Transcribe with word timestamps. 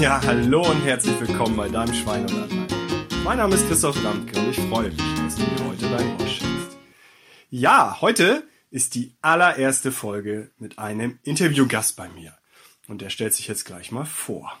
Ja, 0.00 0.20
hallo 0.24 0.68
und 0.68 0.80
herzlich 0.80 1.18
willkommen 1.20 1.56
bei 1.56 1.68
deinem 1.68 1.94
Schwein 1.94 2.22
und 2.22 2.32
Anlein. 2.32 2.66
Mein 3.22 3.38
Name 3.38 3.54
ist 3.54 3.68
Christoph 3.68 4.02
Lamke 4.02 4.38
und 4.40 4.50
ich 4.50 4.58
freue 4.58 4.88
mich, 4.88 4.96
dass 4.96 5.36
du 5.36 5.42
mir 5.42 5.68
heute 5.68 5.88
dein 5.88 6.20
Ohr 6.20 6.26
schenkst. 6.26 6.76
Ja, 7.50 8.00
heute 8.00 8.46
ist 8.72 8.96
die 8.96 9.14
allererste 9.22 9.92
Folge 9.92 10.50
mit 10.58 10.80
einem 10.80 11.20
Interviewgast 11.22 11.94
bei 11.94 12.08
mir. 12.08 12.36
Und 12.88 13.02
der 13.02 13.10
stellt 13.10 13.34
sich 13.34 13.46
jetzt 13.46 13.66
gleich 13.66 13.92
mal 13.92 14.04
vor. 14.04 14.58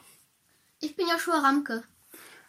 Ich 0.80 0.94
bin 0.94 1.06
Joshua 1.08 1.40
Ramke. 1.40 1.82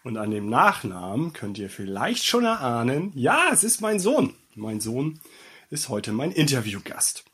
Und 0.04 0.18
an 0.18 0.30
dem 0.30 0.48
Nachnamen 0.48 1.34
könnt 1.34 1.58
ihr 1.58 1.72
vielleicht 1.72 2.24
schon 2.24 2.46
erahnen, 2.46 3.12
ja, 3.16 3.46
es 3.52 3.64
ist 3.64 3.82
mein 3.82 4.00
Sohn. 4.00 4.36
Mein 4.54 4.80
Sohn 4.80 5.20
ist 5.72 5.90
heute 5.90 6.14
mein 6.14 6.32
Interviewgast. 6.32 7.26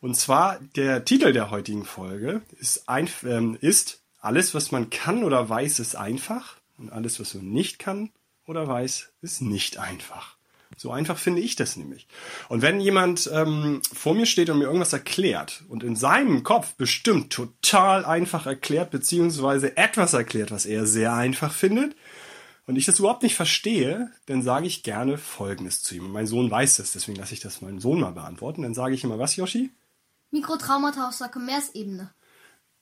Und 0.00 0.16
zwar 0.16 0.60
der 0.76 1.04
Titel 1.04 1.32
der 1.32 1.50
heutigen 1.50 1.84
Folge 1.84 2.42
ist, 2.58 2.88
ein, 2.88 3.10
ähm, 3.24 3.58
ist 3.60 4.01
Alles, 4.22 4.54
was 4.54 4.70
man 4.70 4.88
kann 4.88 5.24
oder 5.24 5.48
weiß, 5.48 5.80
ist 5.80 5.96
einfach. 5.96 6.56
Und 6.78 6.90
alles, 6.90 7.20
was 7.20 7.34
man 7.34 7.50
nicht 7.50 7.78
kann 7.78 8.10
oder 8.46 8.66
weiß, 8.66 9.12
ist 9.20 9.42
nicht 9.42 9.78
einfach. 9.78 10.36
So 10.76 10.90
einfach 10.90 11.18
finde 11.18 11.42
ich 11.42 11.56
das 11.56 11.76
nämlich. 11.76 12.06
Und 12.48 12.62
wenn 12.62 12.80
jemand 12.80 13.28
ähm, 13.32 13.82
vor 13.92 14.14
mir 14.14 14.24
steht 14.24 14.48
und 14.48 14.58
mir 14.58 14.64
irgendwas 14.64 14.92
erklärt 14.92 15.64
und 15.68 15.82
in 15.82 15.96
seinem 15.96 16.44
Kopf 16.44 16.74
bestimmt 16.76 17.32
total 17.32 18.04
einfach 18.04 18.46
erklärt, 18.46 18.90
beziehungsweise 18.90 19.76
etwas 19.76 20.14
erklärt, 20.14 20.50
was 20.50 20.64
er 20.64 20.86
sehr 20.86 21.12
einfach 21.12 21.52
findet, 21.52 21.94
und 22.66 22.76
ich 22.76 22.86
das 22.86 23.00
überhaupt 23.00 23.24
nicht 23.24 23.34
verstehe, 23.34 24.12
dann 24.26 24.40
sage 24.40 24.68
ich 24.68 24.84
gerne 24.84 25.18
Folgendes 25.18 25.82
zu 25.82 25.96
ihm. 25.96 26.04
Und 26.06 26.12
mein 26.12 26.28
Sohn 26.28 26.48
weiß 26.48 26.76
das, 26.76 26.92
deswegen 26.92 27.18
lasse 27.18 27.34
ich 27.34 27.40
das 27.40 27.60
meinem 27.60 27.80
Sohn 27.80 28.00
mal 28.00 28.12
beantworten. 28.12 28.62
Dann 28.62 28.72
sage 28.72 28.94
ich 28.94 29.02
immer, 29.02 29.18
was, 29.18 29.34
Yoshi? 29.34 29.72
Mikrotraumata 30.30 31.08
auf 31.08 31.14
Sarkomersebene. 31.14 32.14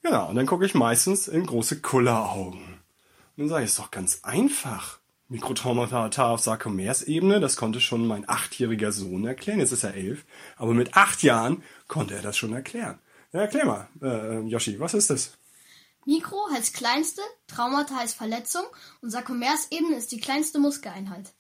Genau, 0.03 0.29
und 0.29 0.37
dann 0.37 0.47
gucke 0.47 0.65
ich 0.65 0.75
meistens 0.75 1.29
in 1.29 1.47
große 1.47 1.81
Kulleraugen. 1.81 2.63
Und 2.63 3.37
dann 3.37 3.49
sage 3.49 3.65
ich, 3.65 3.71
ist 3.71 3.79
doch 3.79 3.91
ganz 3.91 4.21
einfach. 4.23 4.99
Mikrotraumata 5.29 6.31
auf 6.31 6.41
Sarkomersebene, 6.41 7.39
das 7.39 7.57
konnte 7.57 7.81
schon 7.81 8.07
mein 8.07 8.29
achtjähriger 8.29 8.91
Sohn 8.91 9.25
erklären. 9.25 9.61
Jetzt 9.61 9.73
ist 9.73 9.85
er 9.85 9.95
elf. 9.95 10.25
Aber 10.57 10.75
mit 10.75 10.97
acht 10.97 11.23
Jahren 11.23 11.63
konnte 11.87 12.15
er 12.15 12.23
das 12.23 12.37
schon 12.37 12.53
erklären. 12.53 12.99
Ja, 13.33 13.43
erklär 13.43 13.65
mal, 13.65 13.89
äh, 14.03 14.41
Yoshi, 14.49 14.81
was 14.81 14.95
ist 14.95 15.11
das? 15.11 15.39
Mikro 16.05 16.49
heißt 16.53 16.75
kleinste, 16.75 17.23
Traumata 17.47 17.95
heißt 17.95 18.17
Verletzung 18.17 18.65
und 19.03 19.11
Sarkomersebene 19.11 19.97
ist 19.97 20.11
die 20.11 20.21
kleinste 20.21 20.59
Muskeleinheit. 20.59 21.33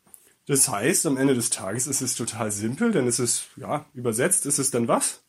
Das 0.46 0.68
heißt, 0.68 1.06
am 1.06 1.16
Ende 1.16 1.34
des 1.34 1.50
Tages 1.50 1.86
ist 1.88 2.00
es 2.00 2.14
total 2.14 2.52
simpel, 2.52 2.92
denn 2.92 3.08
es 3.08 3.18
ist, 3.18 3.46
ja, 3.56 3.86
übersetzt 3.94 4.46
ist 4.46 4.58
es 4.58 4.70
dann 4.70 4.86
was? 4.86 5.22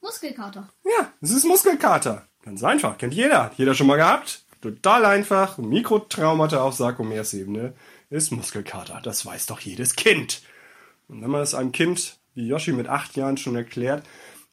Muskelkater. 0.00 0.68
Ja, 0.84 1.12
es 1.20 1.30
ist 1.30 1.44
Muskelkater. 1.44 2.26
Ganz 2.42 2.64
einfach, 2.64 2.96
kennt 2.98 3.14
jeder. 3.14 3.52
Jeder 3.56 3.74
schon 3.74 3.86
mal 3.86 3.96
gehabt? 3.96 4.44
Total 4.60 5.04
einfach. 5.04 5.58
Mikrotraumata 5.58 6.62
auf 6.62 6.74
Sarkomersebene 6.74 7.74
ist 8.08 8.30
Muskelkater. 8.30 9.00
Das 9.02 9.24
weiß 9.24 9.46
doch 9.46 9.60
jedes 9.60 9.94
Kind. 9.96 10.42
Und 11.08 11.22
wenn 11.22 11.30
man 11.30 11.40
das 11.40 11.54
einem 11.54 11.72
Kind 11.72 12.18
wie 12.34 12.46
Yoshi 12.46 12.72
mit 12.72 12.88
acht 12.88 13.16
Jahren 13.16 13.36
schon 13.36 13.56
erklärt, 13.56 14.04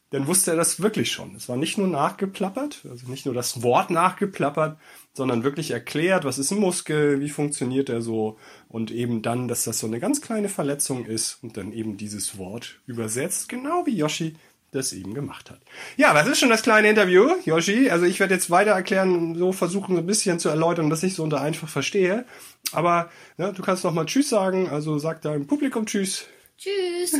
dann 0.10 0.28
wusste 0.28 0.52
er 0.52 0.58
das 0.58 0.82
wirklich 0.82 1.12
schon. 1.12 1.36
Es 1.36 1.50
war 1.50 1.58
nicht 1.58 1.78
nur 1.78 1.88
nachgeplappert, 1.88 2.86
also 2.90 3.08
nicht 3.08 3.26
nur 3.26 3.36
das 3.36 3.62
Wort 3.62 3.90
nachgeplappert, 3.90 4.78
sondern 5.14 5.44
wirklich 5.44 5.72
erklärt, 5.72 6.24
was 6.24 6.38
ist 6.38 6.52
ein 6.52 6.60
Muskel, 6.60 7.20
wie 7.20 7.30
funktioniert 7.30 7.90
er 7.90 8.02
so 8.02 8.38
und 8.70 8.90
eben 8.90 9.22
dann, 9.22 9.50
dass 9.50 9.66
das 9.66 9.80
so 9.80 9.88
eine 9.88 10.00
ganz 10.00 10.22
kleine 10.22 10.48
Verletzung 10.48 11.06
ist 11.06 11.40
und 11.42 11.58
dann 11.58 11.74
eben 11.74 11.98
dieses 11.98 12.38
Wort 12.38 12.80
übersetzt, 12.86 13.50
genau 13.50 13.86
wie 13.86 13.98
Yoshi 13.98 14.36
das 14.72 14.94
eben 14.94 15.14
gemacht 15.14 15.50
hat. 15.50 15.60
Ja, 15.96 16.14
was 16.14 16.28
ist 16.28 16.40
schon 16.40 16.50
das 16.50 16.62
kleine 16.62 16.90
Interview, 16.90 17.30
Yoshi? 17.46 17.90
Also 17.90 18.06
ich 18.06 18.20
werde 18.20 18.34
jetzt 18.34 18.50
weiter 18.50 18.72
erklären, 18.72 19.36
so 19.36 19.52
versuchen 19.52 19.96
so 19.96 20.02
ein 20.02 20.06
bisschen 20.06 20.40
zu 20.40 20.50
erläutern, 20.50 20.90
dass 20.90 21.04
ich 21.04 21.16
so 21.16 21.24
unter 21.24 21.42
einfach 21.42 21.70
verstehe. 21.70 22.26
Aber 22.72 23.10
ja, 23.38 23.52
du 23.52 23.62
kannst 23.62 23.84
noch 23.84 23.94
mal 23.94 24.06
Tschüss 24.06 24.30
sagen, 24.30 24.70
also 24.70 25.00
sag 25.00 25.22
deinem 25.22 25.48
Publikum 25.48 25.86
Tschüss. 25.86 26.26
Tschüss. 26.58 27.18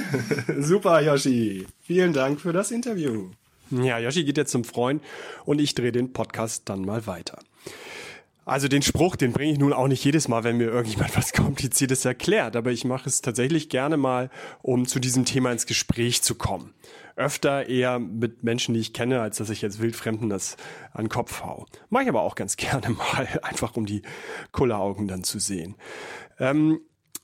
Super, 0.68 1.02
Yoshi. 1.02 1.68
Vielen 1.82 2.14
Dank 2.14 2.42
für 2.42 2.54
das 2.54 2.72
Interview. 2.72 3.30
Ja, 3.70 4.00
Yoshi 4.00 4.24
geht 4.24 4.38
jetzt 4.38 4.52
zum 4.52 4.64
Freund 4.64 5.04
und 5.46 5.60
ich 5.60 5.76
drehe 5.76 5.92
den 5.92 6.14
Podcast 6.14 6.64
dann 6.66 6.82
mal 6.82 7.06
weiter. 7.06 7.40
Also 8.48 8.70
den 8.70 8.82
Spruch, 8.82 9.18
den 9.18 9.34
bringe 9.34 9.52
ich 9.52 9.60
nun 9.60 9.74
auch 9.74 9.90
nicht 9.90 10.06
jedes 10.06 10.30
Mal, 10.30 10.46
wenn 10.46 10.56
mir 10.56 10.70
irgendjemand 10.70 11.16
was 11.18 11.34
Kompliziertes 11.34 12.06
erklärt, 12.06 12.56
aber 12.56 12.72
ich 12.72 12.86
mache 12.86 13.10
es 13.10 13.22
tatsächlich 13.22 13.68
gerne 13.68 13.98
mal, 13.98 14.30
um 14.62 14.88
zu 14.88 15.00
diesem 15.00 15.26
Thema 15.26 15.52
ins 15.52 15.66
Gespräch 15.66 16.22
zu 16.22 16.36
kommen. 16.36 16.74
Öfter 17.18 17.68
eher 17.68 18.00
mit 18.00 18.44
Menschen, 18.44 18.74
die 18.74 18.80
ich 18.80 18.94
kenne, 18.94 19.20
als 19.20 19.38
dass 19.38 19.50
ich 19.50 19.62
jetzt 19.62 19.82
Wildfremden 19.82 20.30
das 20.30 20.56
an 20.94 21.06
den 21.06 21.10
Kopf 21.10 21.44
hau. 21.44 21.66
Mache 21.90 22.04
ich 22.04 22.10
aber 22.10 22.22
auch 22.22 22.36
ganz 22.36 22.56
gerne 22.58 22.90
mal, 22.92 23.28
einfach 23.44 23.76
um 23.76 23.86
die 23.86 24.02
Kulleraugen 24.54 25.10
dann 25.10 25.26
zu 25.26 25.40
sehen. 25.40 25.76
Ähm, 26.40 26.80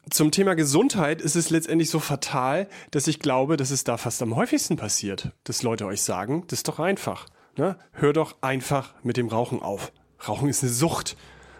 zum 0.09 0.29
Thema 0.29 0.55
Gesundheit 0.55 1.21
ist 1.21 1.37
es 1.37 1.49
letztendlich 1.49 1.89
so 1.89 2.01
fatal, 2.01 2.67
dass 2.91 3.07
ich 3.07 3.19
glaube, 3.19 3.55
dass 3.55 3.71
es 3.71 3.85
da 3.85 3.95
fast 3.95 4.21
am 4.21 4.35
häufigsten 4.35 4.75
passiert, 4.75 5.31
dass 5.45 5.63
Leute 5.63 5.85
euch 5.85 6.01
sagen, 6.01 6.43
das 6.47 6.59
ist 6.59 6.67
doch 6.67 6.79
einfach. 6.79 7.27
Ne? 7.55 7.77
Hör 7.93 8.11
doch 8.11 8.35
einfach 8.41 8.93
mit 9.03 9.15
dem 9.15 9.29
Rauchen 9.29 9.61
auf. 9.61 9.93
Rauchen 10.27 10.49
ist 10.49 10.63
eine 10.63 10.71
Sucht. 10.71 11.17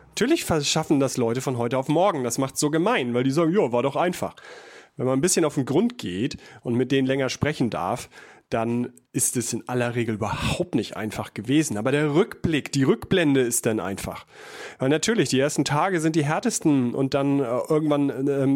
Natürlich 0.09 0.46
verschaffen 0.46 1.00
das 1.00 1.18
Leute 1.18 1.41
von 1.41 1.57
heute 1.57 1.78
auf 1.78 1.88
morgen. 1.88 2.24
Das 2.24 2.38
macht 2.38 2.57
so 2.57 2.69
gemein, 2.69 3.13
weil 3.13 3.24
die 3.24 3.31
sagen, 3.31 3.53
ja, 3.53 3.72
war 3.72 3.84
doch 3.84 3.96
einfach. 3.96 4.35
Wenn 4.96 5.07
man 5.07 5.18
ein 5.18 5.22
bisschen 5.22 5.44
auf 5.44 5.56
den 5.56 5.66
Grund 5.66 5.97
geht 5.97 6.38
und 6.62 6.75
mit 6.75 6.91
denen 6.91 7.07
länger 7.07 7.29
sprechen 7.29 7.72
darf, 7.72 8.09
dann 8.50 8.94
ist 9.12 9.35
es 9.35 9.52
in 9.52 9.68
aller 9.68 9.96
Regel 9.96 10.16
überhaupt 10.16 10.75
nicht 10.75 10.96
einfach 10.96 11.34
gewesen. 11.34 11.78
Aber 11.78 11.91
der 11.91 12.13
Rückblick, 12.13 12.72
die 12.72 12.84
Rückblende 12.84 13.41
ist 13.41 13.66
dann 13.66 13.79
einfach. 13.79 14.28
Weil 14.78 14.90
natürlich, 14.90 15.29
die 15.29 15.40
ersten 15.40 15.66
Tage 15.66 16.00
sind 16.00 16.16
die 16.16 16.25
härtesten 16.25 16.94
und 16.94 17.16
dann 17.16 17.40
äh, 17.40 17.44
irgendwann 17.68 18.09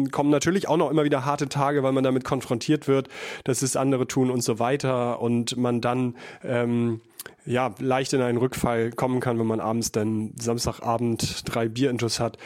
äh, 0.06 0.08
kommen 0.10 0.30
natürlich 0.30 0.68
auch 0.68 0.76
noch 0.76 0.90
immer 0.90 1.02
wieder 1.02 1.24
harte 1.24 1.48
Tage, 1.48 1.82
weil 1.82 1.92
man 1.92 2.04
damit 2.04 2.22
konfrontiert 2.22 2.86
wird, 2.86 3.08
dass 3.42 3.62
es 3.62 3.74
andere 3.74 4.06
tun 4.06 4.30
und 4.30 4.42
so 4.42 4.60
weiter 4.60 5.20
und 5.20 5.56
man 5.56 5.80
dann 5.80 6.14
ähm, 6.44 7.00
ja, 7.46 7.74
leicht 7.78 8.12
in 8.12 8.20
einen 8.20 8.38
Rückfall 8.38 8.90
kommen 8.90 9.20
kann, 9.20 9.38
wenn 9.38 9.46
man 9.46 9.60
abends 9.60 9.90
dann 9.90 10.34
Samstagabend 10.38 11.42
drei 11.44 11.68
Bierintus 11.68 12.20
hat 12.20 12.36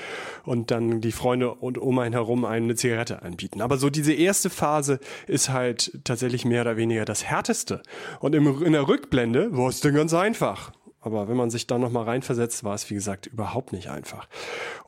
und 0.45 0.71
dann 0.71 1.01
die 1.01 1.13
Freunde 1.13 1.53
und 1.55 1.77
um 1.77 1.99
einen 1.99 2.13
herum 2.13 2.45
eine 2.45 2.75
Zigarette 2.77 3.23
anbieten. 3.23 3.61
Aber 3.61 3.79
so 3.79 3.91
diese 3.91 4.13
erste 4.13 4.49
Phase 4.49 5.01
ist 5.27 5.49
halt 5.49 5.99
tatsächlich 6.05 6.45
mehr 6.45 6.63
oder 6.63 6.77
weniger 6.77 7.05
das 7.05 7.25
härteste. 7.25 7.83
Und 8.21 8.35
im, 8.35 8.63
in 8.63 8.73
der 8.73 8.87
Rückblende 8.87 9.57
war 9.57 9.69
es 9.69 9.81
dann 9.81 9.95
ganz 9.95 10.15
einfach. 10.15 10.73
Aber 11.03 11.29
wenn 11.29 11.37
man 11.37 11.51
sich 11.51 11.67
da 11.67 11.79
nochmal 11.79 12.05
reinversetzt, 12.05 12.65
war 12.65 12.75
es, 12.75 12.89
wie 12.89 12.95
gesagt, 12.95 13.27
überhaupt 13.27 13.73
nicht 13.73 13.91
einfach. 13.91 14.29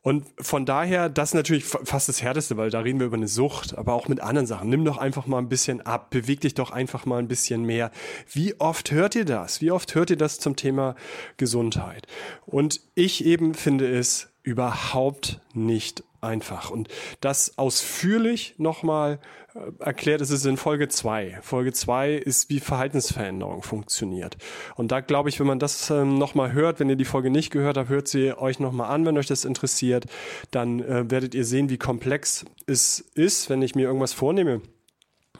Und 0.00 0.26
von 0.41 0.64
daher, 0.64 1.08
das 1.08 1.30
ist 1.30 1.34
natürlich 1.34 1.64
fast 1.64 2.08
das 2.08 2.22
Härteste, 2.22 2.56
weil 2.56 2.70
da 2.70 2.80
reden 2.80 3.00
wir 3.00 3.06
über 3.06 3.16
eine 3.16 3.28
Sucht, 3.28 3.76
aber 3.76 3.94
auch 3.94 4.08
mit 4.08 4.20
anderen 4.20 4.47
Sachen. 4.47 4.69
Nimm 4.69 4.84
doch 4.84 4.98
einfach 4.98 5.26
mal 5.26 5.38
ein 5.38 5.48
bisschen 5.48 5.80
ab, 5.82 6.10
beweg 6.10 6.41
dich 6.41 6.54
doch 6.54 6.70
einfach 6.70 7.04
mal 7.04 7.19
ein 7.19 7.28
bisschen 7.28 7.64
mehr. 7.64 7.91
Wie 8.30 8.58
oft 8.60 8.92
hört 8.92 9.14
ihr 9.16 9.25
das? 9.25 9.60
Wie 9.60 9.70
oft 9.70 9.94
hört 9.94 10.10
ihr 10.10 10.16
das 10.16 10.38
zum 10.38 10.56
Thema 10.56 10.94
Gesundheit? 11.36 12.06
Und 12.46 12.81
ich 12.94 13.25
eben 13.25 13.54
finde 13.54 13.91
es 13.91 14.28
überhaupt 14.42 15.41
nicht 15.52 16.04
einfach. 16.24 16.70
Und 16.70 16.88
das 17.20 17.58
ausführlich 17.58 18.54
nochmal 18.58 19.20
äh, 19.54 19.82
erklärt 19.84 20.20
ist 20.20 20.30
es 20.30 20.44
in 20.44 20.56
Folge 20.56 20.88
2. 20.88 21.38
Folge 21.42 21.72
2 21.72 22.14
ist, 22.14 22.50
wie 22.50 22.60
Verhaltensveränderung 22.60 23.62
funktioniert. 23.62 24.36
Und 24.76 24.92
da 24.92 25.00
glaube 25.00 25.28
ich, 25.28 25.38
wenn 25.40 25.46
man 25.46 25.58
das 25.58 25.90
ähm, 25.90 26.18
nochmal 26.18 26.52
hört, 26.52 26.80
wenn 26.80 26.88
ihr 26.88 26.96
die 26.96 27.04
Folge 27.04 27.30
nicht 27.30 27.50
gehört 27.50 27.76
habt, 27.76 27.88
hört 27.88 28.08
sie 28.08 28.32
euch 28.32 28.58
nochmal 28.58 28.90
an, 28.90 29.06
wenn 29.06 29.18
euch 29.18 29.26
das 29.26 29.44
interessiert. 29.44 30.06
Dann 30.50 30.80
äh, 30.80 31.10
werdet 31.10 31.34
ihr 31.34 31.44
sehen, 31.44 31.68
wie 31.68 31.78
komplex 31.78 32.44
es 32.66 33.00
ist, 33.14 33.50
wenn 33.50 33.62
ich 33.62 33.74
mir 33.74 33.82
irgendwas 33.82 34.12
vornehme 34.12 34.60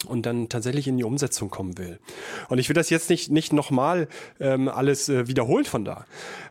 und 0.06 0.26
dann 0.26 0.49
tatsächlich 0.49 0.87
in 0.87 0.97
die 0.97 1.05
Umsetzung 1.05 1.50
kommen 1.50 1.79
will. 1.79 1.99
Und 2.49 2.59
ich 2.59 2.69
will 2.69 2.75
das 2.75 2.91
jetzt 2.91 3.11
nicht, 3.11 3.31
nicht 3.31 3.53
nochmal 3.53 4.09
ähm, 4.41 4.69
alles 4.69 5.09
äh, 5.09 5.26
wiederholt 5.29 5.69
von 5.69 5.85
da. 5.85 6.05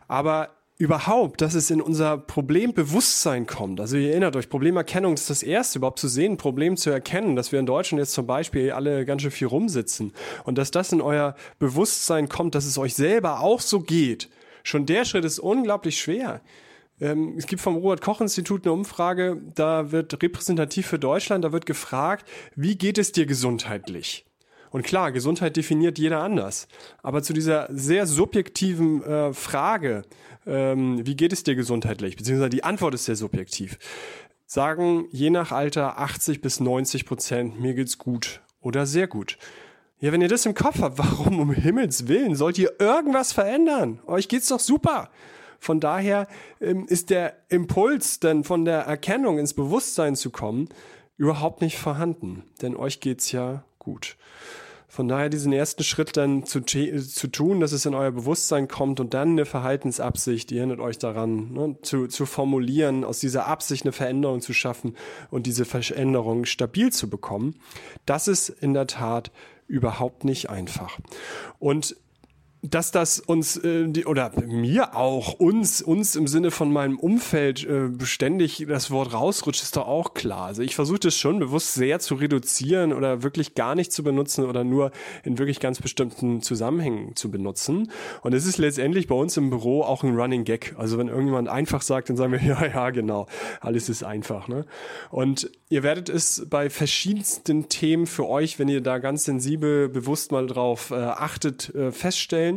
Aber 0.08 0.50
überhaupt, 0.76 1.40
dass 1.40 1.54
es 1.54 1.70
in 1.70 1.80
unser 1.80 2.18
Problembewusstsein 2.18 3.46
kommt. 3.46 3.80
Also 3.80 3.96
ihr 3.96 4.10
erinnert 4.10 4.34
euch, 4.34 4.48
Problemerkennung 4.48 5.14
ist 5.14 5.30
das 5.30 5.42
erste, 5.44 5.78
überhaupt 5.78 6.00
zu 6.00 6.08
sehen, 6.08 6.36
Problem 6.36 6.76
zu 6.76 6.90
erkennen, 6.90 7.36
dass 7.36 7.52
wir 7.52 7.60
in 7.60 7.66
Deutschland 7.66 8.00
jetzt 8.00 8.12
zum 8.12 8.26
Beispiel 8.26 8.72
alle 8.72 9.04
ganz 9.04 9.22
schön 9.22 9.30
viel 9.30 9.46
rumsitzen 9.46 10.12
und 10.44 10.58
dass 10.58 10.72
das 10.72 10.92
in 10.92 11.00
euer 11.00 11.36
Bewusstsein 11.60 12.28
kommt, 12.28 12.56
dass 12.56 12.64
es 12.64 12.76
euch 12.76 12.94
selber 12.94 13.40
auch 13.40 13.60
so 13.60 13.80
geht. 13.80 14.30
Schon 14.64 14.86
der 14.86 15.04
Schritt 15.04 15.24
ist 15.24 15.38
unglaublich 15.38 16.00
schwer. 16.00 16.40
Ähm, 17.00 17.34
es 17.36 17.46
gibt 17.46 17.62
vom 17.62 17.76
Robert-Koch-Institut 17.76 18.64
eine 18.64 18.72
Umfrage, 18.72 19.40
da 19.54 19.92
wird 19.92 20.20
repräsentativ 20.22 20.86
für 20.86 20.98
Deutschland, 20.98 21.44
da 21.44 21.52
wird 21.52 21.66
gefragt, 21.66 22.28
wie 22.56 22.76
geht 22.76 22.98
es 22.98 23.12
dir 23.12 23.26
gesundheitlich? 23.26 24.26
Und 24.74 24.82
klar, 24.82 25.12
Gesundheit 25.12 25.54
definiert 25.54 26.00
jeder 26.00 26.20
anders. 26.20 26.66
Aber 27.00 27.22
zu 27.22 27.32
dieser 27.32 27.68
sehr 27.70 28.08
subjektiven 28.08 29.04
äh, 29.04 29.32
Frage, 29.32 30.02
ähm, 30.48 31.06
wie 31.06 31.14
geht 31.14 31.32
es 31.32 31.44
dir 31.44 31.54
gesundheitlich, 31.54 32.16
beziehungsweise 32.16 32.50
die 32.50 32.64
Antwort 32.64 32.92
ist 32.92 33.04
sehr 33.04 33.14
subjektiv, 33.14 33.78
sagen 34.46 35.06
je 35.12 35.30
nach 35.30 35.52
Alter 35.52 36.00
80 36.00 36.40
bis 36.40 36.58
90 36.58 37.06
Prozent, 37.06 37.60
mir 37.60 37.74
geht's 37.74 37.98
gut 37.98 38.40
oder 38.60 38.84
sehr 38.84 39.06
gut. 39.06 39.38
Ja, 40.00 40.10
wenn 40.10 40.20
ihr 40.20 40.26
das 40.26 40.44
im 40.44 40.54
Kopf 40.54 40.80
habt, 40.80 40.98
warum 40.98 41.38
um 41.38 41.52
Himmels 41.52 42.08
Willen 42.08 42.34
sollt 42.34 42.58
ihr 42.58 42.72
irgendwas 42.80 43.32
verändern? 43.32 44.00
Euch 44.08 44.26
geht's 44.26 44.48
doch 44.48 44.58
super. 44.58 45.08
Von 45.60 45.78
daher 45.78 46.26
ähm, 46.60 46.84
ist 46.88 47.10
der 47.10 47.36
Impuls, 47.48 48.18
dann 48.18 48.42
von 48.42 48.64
der 48.64 48.80
Erkennung 48.80 49.38
ins 49.38 49.54
Bewusstsein 49.54 50.16
zu 50.16 50.30
kommen, 50.30 50.68
überhaupt 51.16 51.60
nicht 51.60 51.78
vorhanden. 51.78 52.42
Denn 52.60 52.74
euch 52.74 52.98
geht's 52.98 53.30
ja 53.30 53.62
gut. 53.78 54.16
Von 54.94 55.08
daher 55.08 55.28
diesen 55.28 55.52
ersten 55.52 55.82
Schritt 55.82 56.16
dann 56.16 56.44
zu, 56.44 56.60
zu 56.60 57.26
tun, 57.26 57.58
dass 57.58 57.72
es 57.72 57.84
in 57.84 57.96
euer 57.96 58.12
Bewusstsein 58.12 58.68
kommt 58.68 59.00
und 59.00 59.12
dann 59.12 59.30
eine 59.30 59.44
Verhaltensabsicht, 59.44 60.52
ihr 60.52 60.58
erinnert 60.58 60.78
euch 60.78 60.98
daran, 60.98 61.52
ne, 61.52 61.76
zu, 61.82 62.06
zu 62.06 62.26
formulieren, 62.26 63.02
aus 63.02 63.18
dieser 63.18 63.48
Absicht 63.48 63.82
eine 63.82 63.90
Veränderung 63.90 64.40
zu 64.40 64.52
schaffen 64.52 64.94
und 65.32 65.46
diese 65.46 65.64
Veränderung 65.64 66.44
stabil 66.44 66.92
zu 66.92 67.10
bekommen, 67.10 67.56
das 68.06 68.28
ist 68.28 68.50
in 68.50 68.72
der 68.72 68.86
Tat 68.86 69.32
überhaupt 69.66 70.22
nicht 70.22 70.48
einfach. 70.48 71.00
Und 71.58 71.96
dass 72.70 72.90
das 72.90 73.20
uns 73.20 73.58
äh, 73.58 73.86
die, 73.88 74.06
oder 74.06 74.32
mir 74.46 74.96
auch 74.96 75.34
uns 75.34 75.82
uns 75.82 76.16
im 76.16 76.26
Sinne 76.26 76.50
von 76.50 76.72
meinem 76.72 76.98
Umfeld 76.98 77.64
äh, 77.64 77.88
beständig 77.88 78.64
das 78.66 78.90
Wort 78.90 79.12
rausrutscht 79.12 79.62
ist 79.62 79.76
doch 79.76 79.86
auch 79.86 80.14
klar. 80.14 80.46
Also 80.46 80.62
ich 80.62 80.74
versuche 80.74 81.00
das 81.00 81.16
schon 81.16 81.38
bewusst 81.38 81.74
sehr 81.74 82.00
zu 82.00 82.14
reduzieren 82.14 82.94
oder 82.94 83.22
wirklich 83.22 83.54
gar 83.54 83.74
nicht 83.74 83.92
zu 83.92 84.02
benutzen 84.02 84.46
oder 84.46 84.64
nur 84.64 84.92
in 85.24 85.38
wirklich 85.38 85.60
ganz 85.60 85.80
bestimmten 85.80 86.40
Zusammenhängen 86.40 87.14
zu 87.16 87.30
benutzen. 87.30 87.90
Und 88.22 88.32
es 88.32 88.46
ist 88.46 88.56
letztendlich 88.56 89.08
bei 89.08 89.14
uns 89.14 89.36
im 89.36 89.50
Büro 89.50 89.82
auch 89.82 90.02
ein 90.02 90.16
Running 90.16 90.44
Gag. 90.44 90.74
Also 90.78 90.96
wenn 90.96 91.08
irgendjemand 91.08 91.48
einfach 91.48 91.82
sagt, 91.82 92.08
dann 92.08 92.16
sagen 92.16 92.32
wir 92.32 92.42
ja 92.42 92.66
ja 92.66 92.90
genau, 92.90 93.26
alles 93.60 93.90
ist 93.90 94.04
einfach. 94.04 94.48
Ne? 94.48 94.64
Und 95.10 95.50
ihr 95.68 95.82
werdet 95.82 96.08
es 96.08 96.46
bei 96.48 96.70
verschiedensten 96.70 97.68
Themen 97.68 98.06
für 98.06 98.26
euch, 98.26 98.58
wenn 98.58 98.68
ihr 98.68 98.80
da 98.80 98.98
ganz 98.98 99.24
sensibel 99.24 99.90
bewusst 99.90 100.32
mal 100.32 100.46
drauf 100.46 100.90
äh, 100.90 100.94
achtet, 100.94 101.74
äh, 101.74 101.92
feststellen 101.92 102.53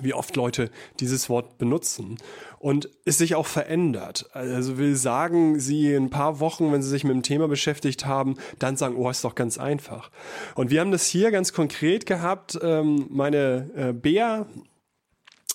wie 0.00 0.14
oft 0.14 0.36
Leute 0.36 0.70
dieses 1.00 1.28
Wort 1.28 1.58
benutzen 1.58 2.16
und 2.58 2.88
es 3.04 3.18
sich 3.18 3.34
auch 3.34 3.46
verändert. 3.46 4.30
Also 4.32 4.78
will 4.78 4.96
sagen, 4.96 5.60
sie 5.60 5.92
in 5.92 6.04
ein 6.04 6.10
paar 6.10 6.40
Wochen, 6.40 6.72
wenn 6.72 6.82
sie 6.82 6.88
sich 6.88 7.04
mit 7.04 7.12
dem 7.12 7.22
Thema 7.22 7.46
beschäftigt 7.48 8.06
haben, 8.06 8.36
dann 8.58 8.76
sagen, 8.76 8.96
oh, 8.96 9.10
ist 9.10 9.24
doch 9.24 9.34
ganz 9.34 9.58
einfach. 9.58 10.10
Und 10.54 10.70
wir 10.70 10.80
haben 10.80 10.92
das 10.92 11.06
hier 11.06 11.30
ganz 11.30 11.52
konkret 11.52 12.06
gehabt. 12.06 12.58
Ähm, 12.62 13.06
meine 13.10 13.70
äh, 13.76 13.92
Bea 13.92 14.46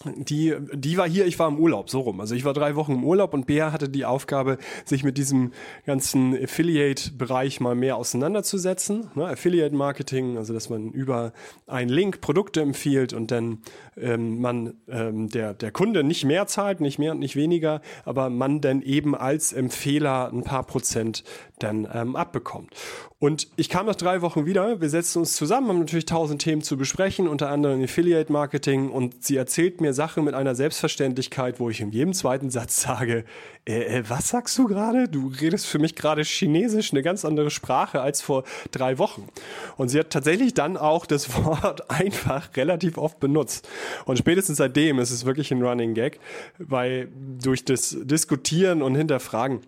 die, 0.05 0.55
die 0.73 0.97
war 0.97 1.09
hier, 1.09 1.25
ich 1.25 1.39
war 1.39 1.47
im 1.47 1.59
Urlaub, 1.59 1.89
so 1.89 2.01
rum. 2.01 2.19
Also 2.19 2.35
ich 2.35 2.45
war 2.45 2.53
drei 2.53 2.75
Wochen 2.75 2.93
im 2.93 3.03
Urlaub 3.03 3.33
und 3.33 3.47
Bea 3.47 3.71
hatte 3.71 3.89
die 3.89 4.05
Aufgabe, 4.05 4.57
sich 4.85 5.03
mit 5.03 5.17
diesem 5.17 5.51
ganzen 5.85 6.35
Affiliate-Bereich 6.35 7.59
mal 7.59 7.75
mehr 7.75 7.97
auseinanderzusetzen. 7.97 9.09
Ne? 9.15 9.27
Affiliate-Marketing, 9.27 10.37
also 10.37 10.53
dass 10.53 10.69
man 10.69 10.91
über 10.91 11.33
einen 11.65 11.89
Link 11.89 12.21
Produkte 12.21 12.61
empfiehlt 12.61 13.13
und 13.13 13.31
dann 13.31 13.59
ähm, 13.97 14.39
man 14.39 14.75
ähm, 14.87 15.29
der, 15.29 15.53
der 15.53 15.71
Kunde 15.71 16.03
nicht 16.03 16.25
mehr 16.25 16.45
zahlt, 16.45 16.79
nicht 16.79 16.99
mehr 16.99 17.13
und 17.13 17.19
nicht 17.19 17.35
weniger, 17.35 17.81
aber 18.05 18.29
man 18.29 18.61
dann 18.61 18.81
eben 18.83 19.15
als 19.15 19.51
Empfehler 19.51 20.31
ein 20.31 20.43
paar 20.43 20.63
Prozent 20.63 21.23
dann 21.59 21.87
ähm, 21.91 22.15
abbekommt. 22.15 22.73
Und 23.19 23.47
ich 23.55 23.69
kam 23.69 23.87
nach 23.87 23.95
drei 23.95 24.21
Wochen 24.21 24.45
wieder, 24.45 24.79
wir 24.79 24.89
setzten 24.89 25.19
uns 25.19 25.35
zusammen, 25.35 25.69
haben 25.69 25.79
natürlich 25.79 26.05
tausend 26.05 26.39
Themen 26.43 26.61
zu 26.61 26.77
besprechen, 26.77 27.27
unter 27.27 27.49
anderem 27.49 27.83
Affiliate 27.83 28.31
Marketing 28.31 28.91
und 28.91 29.23
sie 29.23 29.37
erzählt 29.37 29.81
mir 29.81 29.86
Sachen 29.93 30.23
mit 30.23 30.33
einer 30.33 30.55
Selbstverständlichkeit, 30.55 31.59
wo 31.59 31.69
ich 31.69 31.81
in 31.81 31.91
jedem 31.91 32.13
zweiten 32.13 32.49
Satz 32.49 32.81
sage, 32.81 33.25
äh, 33.67 33.99
äh, 33.99 34.03
was 34.07 34.29
sagst 34.29 34.57
du 34.57 34.67
gerade? 34.67 35.07
Du 35.07 35.27
redest 35.27 35.67
für 35.67 35.79
mich 35.79 35.95
gerade 35.95 36.23
Chinesisch, 36.23 36.91
eine 36.91 37.03
ganz 37.03 37.25
andere 37.25 37.49
Sprache 37.49 38.01
als 38.01 38.21
vor 38.21 38.43
drei 38.71 38.97
Wochen. 38.97 39.27
Und 39.75 39.89
sie 39.89 39.99
hat 39.99 40.09
tatsächlich 40.09 40.53
dann 40.53 40.77
auch 40.77 41.05
das 41.05 41.33
Wort 41.43 41.89
einfach 41.89 42.55
relativ 42.55 42.97
oft 42.97 43.19
benutzt. 43.19 43.67
Und 44.05 44.17
spätestens 44.17 44.57
seitdem 44.57 44.99
ist 44.99 45.11
es 45.11 45.25
wirklich 45.25 45.51
ein 45.51 45.61
Running 45.61 45.93
Gag, 45.93 46.19
weil 46.57 47.09
durch 47.13 47.65
das 47.65 47.97
Diskutieren 48.01 48.81
und 48.81 48.95
Hinterfragen 48.95 49.61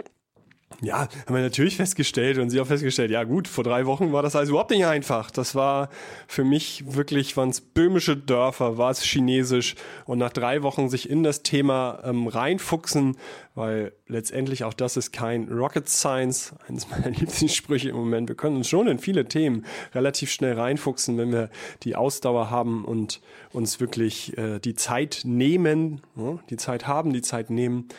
ja, 0.82 1.00
haben 1.00 1.36
wir 1.36 1.42
natürlich 1.42 1.76
festgestellt 1.76 2.38
und 2.38 2.50
sie 2.50 2.62
auch 2.62 2.68
festgestellt, 2.68 3.12
ja 3.12 3.24
gut, 3.24 3.48
vor 3.48 3.64
drei 3.64 3.86
Wochen 3.86 4.14
war 4.14 4.24
das 4.24 4.36
also 4.36 4.52
überhaupt 4.52 4.72
nicht 4.72 4.86
einfach. 4.86 5.32
Das 5.32 5.56
war 5.56 5.90
für 6.28 6.44
mich 6.44 6.84
wirklich, 6.88 7.36
waren 7.36 7.50
es 7.50 7.62
böhmische 7.62 8.16
Dörfer, 8.16 8.78
war 8.78 8.92
es 8.92 9.04
chinesisch 9.04 9.76
und 10.06 10.20
nach 10.20 10.32
drei 10.32 10.64
Wochen 10.64 10.90
sich 10.90 11.10
in 11.10 11.24
das 11.24 11.44
Thema 11.44 12.02
ähm, 12.04 12.28
reinfuchsen, 12.28 13.18
weil 13.60 13.92
letztendlich 14.08 14.64
auch 14.64 14.74
das 14.74 14.96
ist 14.96 15.12
kein 15.12 15.50
Rocket 15.50 15.90
Science, 15.90 16.56
eines 16.68 16.90
meiner 16.90 17.10
Lieblingssprüche 17.10 17.90
im 17.90 17.98
Moment. 17.98 18.30
Wir 18.30 18.36
können 18.36 18.56
uns 18.56 18.70
schon 18.70 18.88
in 18.88 19.00
viele 19.00 19.26
Themen 19.26 19.66
relativ 19.94 20.32
schnell 20.32 20.58
reinfuchsen, 20.58 21.18
wenn 21.18 21.32
wir 21.32 21.50
die 21.84 21.98
Ausdauer 21.98 22.50
haben 22.50 22.86
und 22.86 23.22
uns 23.52 23.82
wirklich 23.82 24.38
äh, 24.38 24.60
die 24.60 24.76
Zeit 24.76 25.22
nehmen, 25.26 26.02
ja, 26.16 26.40
die 26.50 26.56
Zeit 26.56 26.88
haben, 26.88 27.12
die 27.12 27.22
Zeit 27.22 27.50
nehmen, 27.50 27.90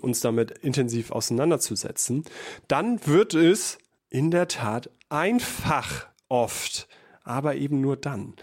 uns 0.00 0.20
damit 0.20 0.52
intensiv 0.58 1.10
auseinanderzusetzen. 1.10 2.24
Dann 2.68 3.04
wird 3.04 3.34
es 3.34 3.78
in 4.10 4.30
der 4.30 4.46
Tat 4.46 4.90
einfach 5.08 6.06
oft, 6.28 6.88
aber 7.24 7.56
eben 7.56 7.80
nur 7.80 7.96
dann. 7.96 8.34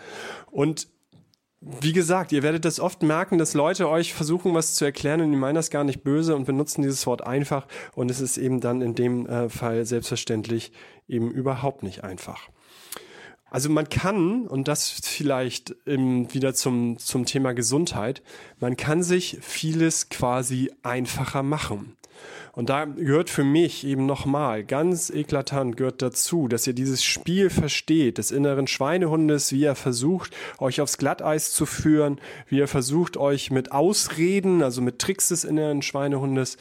Und 0.52 0.90
wie 1.60 1.94
gesagt, 1.94 2.32
ihr 2.32 2.44
werdet 2.44 2.66
das 2.66 2.80
oft 2.80 3.02
merken, 3.02 3.38
dass 3.38 3.54
Leute 3.54 3.90
euch 3.90 4.14
versuchen, 4.14 4.54
was 4.54 4.76
zu 4.76 4.86
erklären 4.86 5.22
und 5.22 5.32
die 5.32 5.38
meinen 5.38 5.56
das 5.56 5.72
gar 5.72 5.84
nicht 5.84 6.04
böse 6.04 6.36
und 6.36 6.46
benutzen 6.46 6.84
dieses 6.84 7.06
Wort 7.08 7.26
einfach 7.26 7.68
und 7.96 8.12
es 8.12 8.22
ist 8.22 8.38
eben 8.38 8.62
dann 8.62 8.82
in 8.82 8.94
dem 8.94 9.26
äh, 9.26 9.50
Fall 9.50 9.86
selbstverständlich 9.86 10.72
eben 11.08 11.32
überhaupt 11.32 11.82
nicht 11.82 12.04
einfach. 12.04 12.50
Also 13.50 13.70
man 13.70 13.90
kann, 13.90 14.46
und 14.46 14.68
das 14.68 14.90
vielleicht 14.90 15.76
ähm, 15.86 16.32
wieder 16.34 16.54
zum, 16.54 16.98
zum 17.00 17.26
Thema 17.26 17.54
Gesundheit, 17.54 18.22
man 18.60 18.76
kann 18.76 19.04
sich 19.04 19.38
vieles 19.42 20.10
quasi 20.10 20.72
einfacher 20.84 21.44
machen. 21.44 21.96
Und 22.58 22.70
da 22.70 22.86
gehört 22.86 23.30
für 23.30 23.44
mich 23.44 23.86
eben 23.86 24.08
nochmal 24.08 24.64
ganz 24.64 25.12
eklatant 25.12 25.78
gehört 25.78 26.02
dazu, 26.02 26.48
dass 26.48 26.66
ihr 26.66 26.74
dieses 26.74 27.04
Spiel 27.04 27.52
versteht, 27.52 28.18
des 28.18 28.32
inneren 28.32 28.66
Schweinehundes, 28.66 29.52
wie 29.52 29.64
er 29.64 29.76
versucht, 29.76 30.32
euch 30.58 30.82
aufs 30.82 30.98
Glatteis 30.98 31.52
zu 31.52 31.68
führen, 31.68 32.20
wie 32.48 32.60
er 32.60 32.68
versucht, 32.68 33.16
euch 33.16 33.52
mit 33.52 33.72
Ausreden, 33.72 34.64
also 34.64 34.82
mit 34.82 34.98
Tricks 34.98 35.28
des 35.28 35.44
inneren 35.44 35.84
Schweinehundes, 35.84 36.58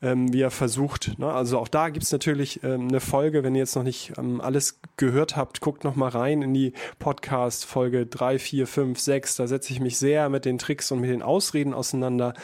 ähm, 0.00 0.32
wie 0.32 0.42
er 0.42 0.50
versucht. 0.50 1.18
Ne? 1.18 1.30
Also 1.32 1.58
auch 1.58 1.68
da 1.68 1.88
gibt's 1.88 2.12
natürlich 2.12 2.62
ähm, 2.62 2.88
eine 2.88 3.00
Folge, 3.00 3.42
wenn 3.42 3.54
ihr 3.54 3.60
jetzt 3.60 3.74
noch 3.74 3.82
nicht 3.82 4.12
ähm, 4.16 4.40
alles 4.40 4.80
gehört 4.96 5.36
habt, 5.36 5.60
guckt 5.60 5.84
noch 5.84 5.96
mal 5.96 6.08
rein 6.08 6.42
in 6.42 6.54
die 6.54 6.72
Podcast 6.98 7.64
Folge 7.64 8.06
3, 8.06 8.38
4, 8.38 8.66
5, 8.66 8.98
6. 8.98 9.36
Da 9.36 9.46
setze 9.46 9.72
ich 9.72 9.80
mich 9.80 9.98
sehr 9.98 10.28
mit 10.28 10.44
den 10.44 10.58
Tricks 10.58 10.92
und 10.92 11.00
mit 11.00 11.10
den 11.10 11.22
Ausreden 11.22 11.74
auseinander. 11.74 12.34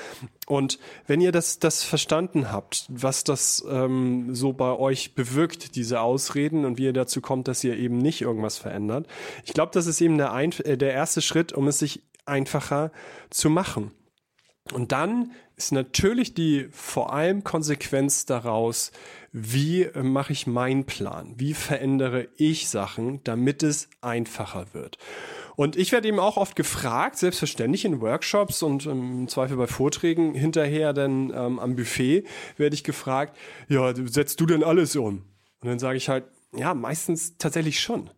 Und 0.47 0.79
wenn 1.07 1.21
ihr 1.21 1.33
das, 1.33 1.59
das 1.59 1.85
verstanden 1.85 2.51
habt, 2.51 2.87
was 2.89 3.25
das 3.25 3.65
ähm, 3.69 4.35
so 4.35 4.53
bei 4.53 4.73
euch 4.73 5.15
bewirkt, 5.15 5.77
diese 5.77 6.01
Ausreden 6.01 6.65
und 6.65 6.77
wie 6.79 6.85
ihr 6.85 6.93
dazu 6.93 7.21
kommt, 7.21 7.49
dass 7.49 7.65
ihr 7.65 7.77
eben 7.77 7.99
nicht 7.99 8.21
irgendwas 8.21 8.59
verändert, 8.59 9.07
ich 9.45 9.53
glaube, 9.53 9.71
das 9.73 9.87
ist 9.87 10.01
eben 10.01 10.19
der, 10.19 10.33
ein, 10.33 10.53
äh, 10.65 10.77
der 10.77 10.93
erste 10.93 11.23
Schritt, 11.23 11.53
um 11.53 11.69
es 11.69 11.79
sich 11.79 12.03
einfacher 12.27 12.91
zu 13.31 13.49
machen. 13.49 13.93
Und 14.73 14.93
dann 14.93 15.33
ist 15.57 15.73
natürlich 15.73 16.35
die 16.35 16.69
vor 16.71 17.13
allem 17.13 17.45
Konsequenz 17.45 18.27
daraus, 18.27 18.91
wie 19.33 19.83
äh, 19.83 20.03
mache 20.03 20.33
ich 20.33 20.47
meinen 20.47 20.85
Plan? 20.85 21.35
Wie 21.37 21.55
verändere 21.55 22.29
ich 22.37 22.69
Sachen, 22.69 23.23
damit 23.25 23.63
es 23.63 23.89
einfacher 24.01 24.67
wird? 24.73 24.99
Und 25.57 25.77
ich 25.77 25.93
werde 25.93 26.09
eben 26.09 26.19
auch 26.19 26.37
oft 26.37 26.57
gefragt, 26.57 27.17
selbstverständlich 27.17 27.85
in 27.85 28.01
Workshops 28.01 28.63
und 28.63 28.87
im 28.87 29.29
Zweifel 29.29 29.57
bei 29.57 29.69
Vorträgen 29.69 30.35
hinterher 30.35 30.93
dann 30.93 31.31
ähm, 31.31 31.59
am 31.59 31.77
Buffet 31.77 32.25
werde 32.57 32.75
ich 32.75 32.83
gefragt, 32.83 33.37
ja, 33.69 33.95
setzt 33.95 34.41
du 34.41 34.47
denn 34.47 34.65
alles 34.65 34.97
um? 34.97 35.23
Und 35.61 35.69
dann 35.69 35.79
sage 35.79 35.97
ich 35.97 36.09
halt, 36.09 36.25
ja, 36.57 36.75
meistens 36.75 37.37
tatsächlich 37.39 37.81
schon 37.81 38.11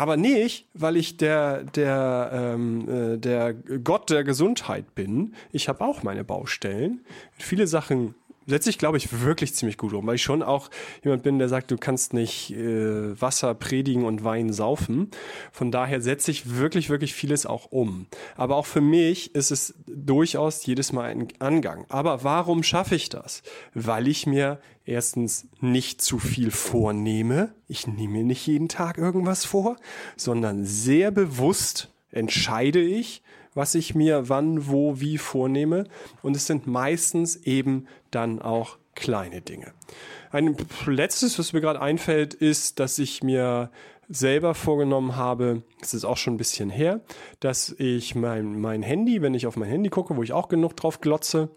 aber 0.00 0.16
nicht, 0.16 0.66
weil 0.72 0.96
ich 0.96 1.18
der 1.18 1.62
der 1.62 2.30
ähm, 2.32 2.88
äh, 2.88 3.18
der 3.18 3.52
Gott 3.52 4.08
der 4.08 4.24
Gesundheit 4.24 4.94
bin. 4.94 5.34
Ich 5.52 5.68
habe 5.68 5.84
auch 5.84 6.02
meine 6.02 6.24
Baustellen. 6.24 7.04
Viele 7.36 7.66
Sachen 7.66 8.14
setze 8.46 8.70
ich, 8.70 8.78
glaube 8.78 8.96
ich, 8.96 9.20
wirklich 9.22 9.54
ziemlich 9.54 9.78
gut 9.78 9.92
um, 9.92 10.06
weil 10.06 10.16
ich 10.16 10.22
schon 10.22 10.42
auch 10.42 10.70
jemand 11.04 11.22
bin, 11.22 11.38
der 11.38 11.48
sagt, 11.48 11.70
du 11.70 11.76
kannst 11.76 12.14
nicht 12.14 12.50
äh, 12.50 13.20
Wasser 13.20 13.54
predigen 13.54 14.04
und 14.04 14.24
Wein 14.24 14.52
saufen. 14.52 15.10
Von 15.52 15.70
daher 15.70 16.00
setze 16.00 16.30
ich 16.30 16.56
wirklich, 16.56 16.90
wirklich 16.90 17.14
vieles 17.14 17.46
auch 17.46 17.70
um. 17.70 18.06
Aber 18.36 18.56
auch 18.56 18.66
für 18.66 18.80
mich 18.80 19.34
ist 19.34 19.50
es 19.50 19.74
durchaus 19.86 20.64
jedes 20.66 20.92
Mal 20.92 21.10
ein 21.10 21.28
Angang. 21.38 21.86
Aber 21.88 22.24
warum 22.24 22.62
schaffe 22.62 22.94
ich 22.94 23.08
das? 23.08 23.42
Weil 23.74 24.08
ich 24.08 24.26
mir 24.26 24.60
erstens 24.84 25.46
nicht 25.60 26.02
zu 26.02 26.18
viel 26.18 26.50
vornehme. 26.50 27.54
Ich 27.68 27.86
nehme 27.86 28.18
mir 28.18 28.24
nicht 28.24 28.46
jeden 28.46 28.68
Tag 28.68 28.98
irgendwas 28.98 29.44
vor, 29.44 29.76
sondern 30.16 30.64
sehr 30.64 31.10
bewusst 31.10 31.92
entscheide 32.10 32.80
ich, 32.80 33.22
was 33.54 33.74
ich 33.74 33.94
mir 33.94 34.28
wann, 34.28 34.68
wo, 34.68 35.00
wie 35.00 35.18
vornehme. 35.18 35.84
Und 36.22 36.36
es 36.36 36.46
sind 36.46 36.66
meistens 36.66 37.36
eben 37.36 37.86
dann 38.10 38.40
auch 38.40 38.78
kleine 38.94 39.40
Dinge. 39.40 39.72
Ein 40.30 40.56
letztes, 40.86 41.38
was 41.38 41.52
mir 41.52 41.60
gerade 41.60 41.80
einfällt, 41.80 42.34
ist, 42.34 42.78
dass 42.78 42.98
ich 42.98 43.22
mir 43.22 43.70
selber 44.08 44.54
vorgenommen 44.54 45.16
habe, 45.16 45.62
es 45.80 45.94
ist 45.94 46.04
auch 46.04 46.16
schon 46.16 46.34
ein 46.34 46.38
bisschen 46.38 46.68
her, 46.68 47.00
dass 47.38 47.74
ich 47.78 48.16
mein, 48.16 48.60
mein 48.60 48.82
Handy, 48.82 49.22
wenn 49.22 49.34
ich 49.34 49.46
auf 49.46 49.56
mein 49.56 49.68
Handy 49.68 49.88
gucke, 49.88 50.16
wo 50.16 50.22
ich 50.22 50.32
auch 50.32 50.48
genug 50.48 50.76
drauf 50.76 51.00
glotze, 51.00 51.48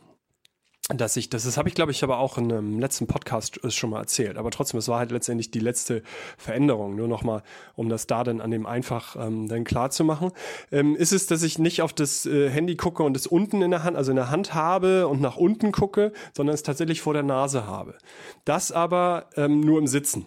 dass 0.89 1.15
ich, 1.15 1.29
das, 1.29 1.45
das 1.45 1.57
habe 1.57 1.69
ich, 1.69 1.75
glaube 1.75 1.91
ich, 1.91 2.03
aber 2.03 2.19
auch 2.19 2.37
in 2.37 2.51
einem 2.51 2.79
letzten 2.79 3.07
Podcast 3.07 3.59
schon 3.71 3.91
mal 3.91 4.01
erzählt. 4.01 4.37
Aber 4.37 4.51
trotzdem, 4.51 4.77
es 4.77 4.89
war 4.89 4.99
halt 4.99 5.11
letztendlich 5.11 5.49
die 5.49 5.59
letzte 5.59 6.03
Veränderung. 6.37 6.95
Nur 6.95 7.07
nochmal, 7.07 7.41
um 7.75 7.87
das 7.87 8.05
da 8.05 8.25
dann 8.25 8.41
an 8.41 8.51
dem 8.51 8.65
einfach 8.65 9.15
ähm, 9.15 9.47
dann 9.47 9.63
klar 9.63 9.91
zu 9.91 10.03
machen. 10.03 10.31
Ähm, 10.71 10.95
ist 10.97 11.13
es, 11.13 11.25
dass 11.25 11.41
ich 11.43 11.57
nicht 11.57 11.81
auf 11.81 11.93
das 11.93 12.25
äh, 12.25 12.49
Handy 12.49 12.75
gucke 12.75 13.03
und 13.03 13.15
es 13.15 13.27
unten 13.27 13.61
in 13.61 13.71
der 13.71 13.83
Hand, 13.83 13.95
also 13.95 14.11
in 14.11 14.17
der 14.17 14.29
Hand 14.29 14.53
habe 14.53 15.07
und 15.07 15.21
nach 15.21 15.37
unten 15.37 15.71
gucke, 15.71 16.11
sondern 16.33 16.53
es 16.53 16.63
tatsächlich 16.63 17.01
vor 17.01 17.13
der 17.13 17.23
Nase 17.23 17.65
habe. 17.65 17.97
Das 18.43 18.73
aber 18.73 19.29
ähm, 19.37 19.61
nur 19.61 19.79
im 19.79 19.87
Sitzen 19.87 20.25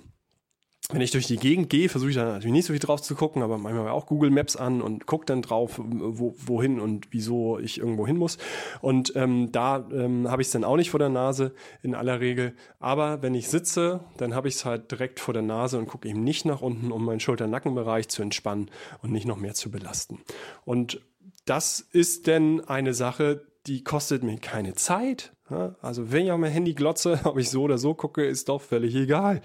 wenn 0.92 1.00
ich 1.00 1.10
durch 1.10 1.26
die 1.26 1.36
Gegend 1.36 1.68
gehe, 1.68 1.88
versuche 1.88 2.10
ich 2.10 2.16
da 2.16 2.24
natürlich 2.24 2.52
nicht 2.52 2.66
so 2.66 2.72
viel 2.72 2.80
drauf 2.80 3.02
zu 3.02 3.16
gucken, 3.16 3.42
aber 3.42 3.58
manchmal 3.58 3.88
auch 3.88 4.06
Google 4.06 4.30
Maps 4.30 4.54
an 4.54 4.80
und 4.80 5.06
gucke 5.06 5.26
dann 5.26 5.42
drauf, 5.42 5.80
wo, 5.82 6.34
wohin 6.38 6.78
und 6.78 7.08
wieso 7.10 7.58
ich 7.58 7.78
irgendwo 7.78 8.06
hin 8.06 8.16
muss. 8.16 8.38
Und 8.82 9.12
ähm, 9.16 9.50
da 9.50 9.84
ähm, 9.92 10.30
habe 10.30 10.42
ich 10.42 10.48
es 10.48 10.52
dann 10.52 10.62
auch 10.62 10.76
nicht 10.76 10.90
vor 10.90 11.00
der 11.00 11.08
Nase 11.08 11.54
in 11.82 11.96
aller 11.96 12.20
Regel. 12.20 12.54
Aber 12.78 13.20
wenn 13.20 13.34
ich 13.34 13.48
sitze, 13.48 14.00
dann 14.16 14.34
habe 14.34 14.46
ich 14.46 14.54
es 14.54 14.64
halt 14.64 14.92
direkt 14.92 15.18
vor 15.18 15.34
der 15.34 15.42
Nase 15.42 15.78
und 15.78 15.88
gucke 15.88 16.08
eben 16.08 16.22
nicht 16.22 16.44
nach 16.44 16.62
unten, 16.62 16.92
um 16.92 17.04
meinen 17.04 17.20
Schulter-Nackenbereich 17.20 18.08
zu 18.08 18.22
entspannen 18.22 18.70
und 19.02 19.10
nicht 19.10 19.26
noch 19.26 19.38
mehr 19.38 19.54
zu 19.54 19.72
belasten. 19.72 20.20
Und 20.64 21.00
das 21.46 21.80
ist 21.80 22.28
denn 22.28 22.60
eine 22.60 22.94
Sache, 22.94 23.44
die 23.66 23.82
kostet 23.84 24.22
mir 24.22 24.38
keine 24.38 24.74
Zeit. 24.74 25.32
Also 25.80 26.10
wenn 26.10 26.24
ich 26.24 26.32
auf 26.32 26.38
mein 26.38 26.50
Handy 26.50 26.74
glotze, 26.74 27.20
ob 27.24 27.38
ich 27.38 27.50
so 27.50 27.62
oder 27.62 27.78
so 27.78 27.94
gucke, 27.94 28.24
ist 28.24 28.48
doch 28.48 28.60
völlig 28.60 28.94
egal. 28.94 29.40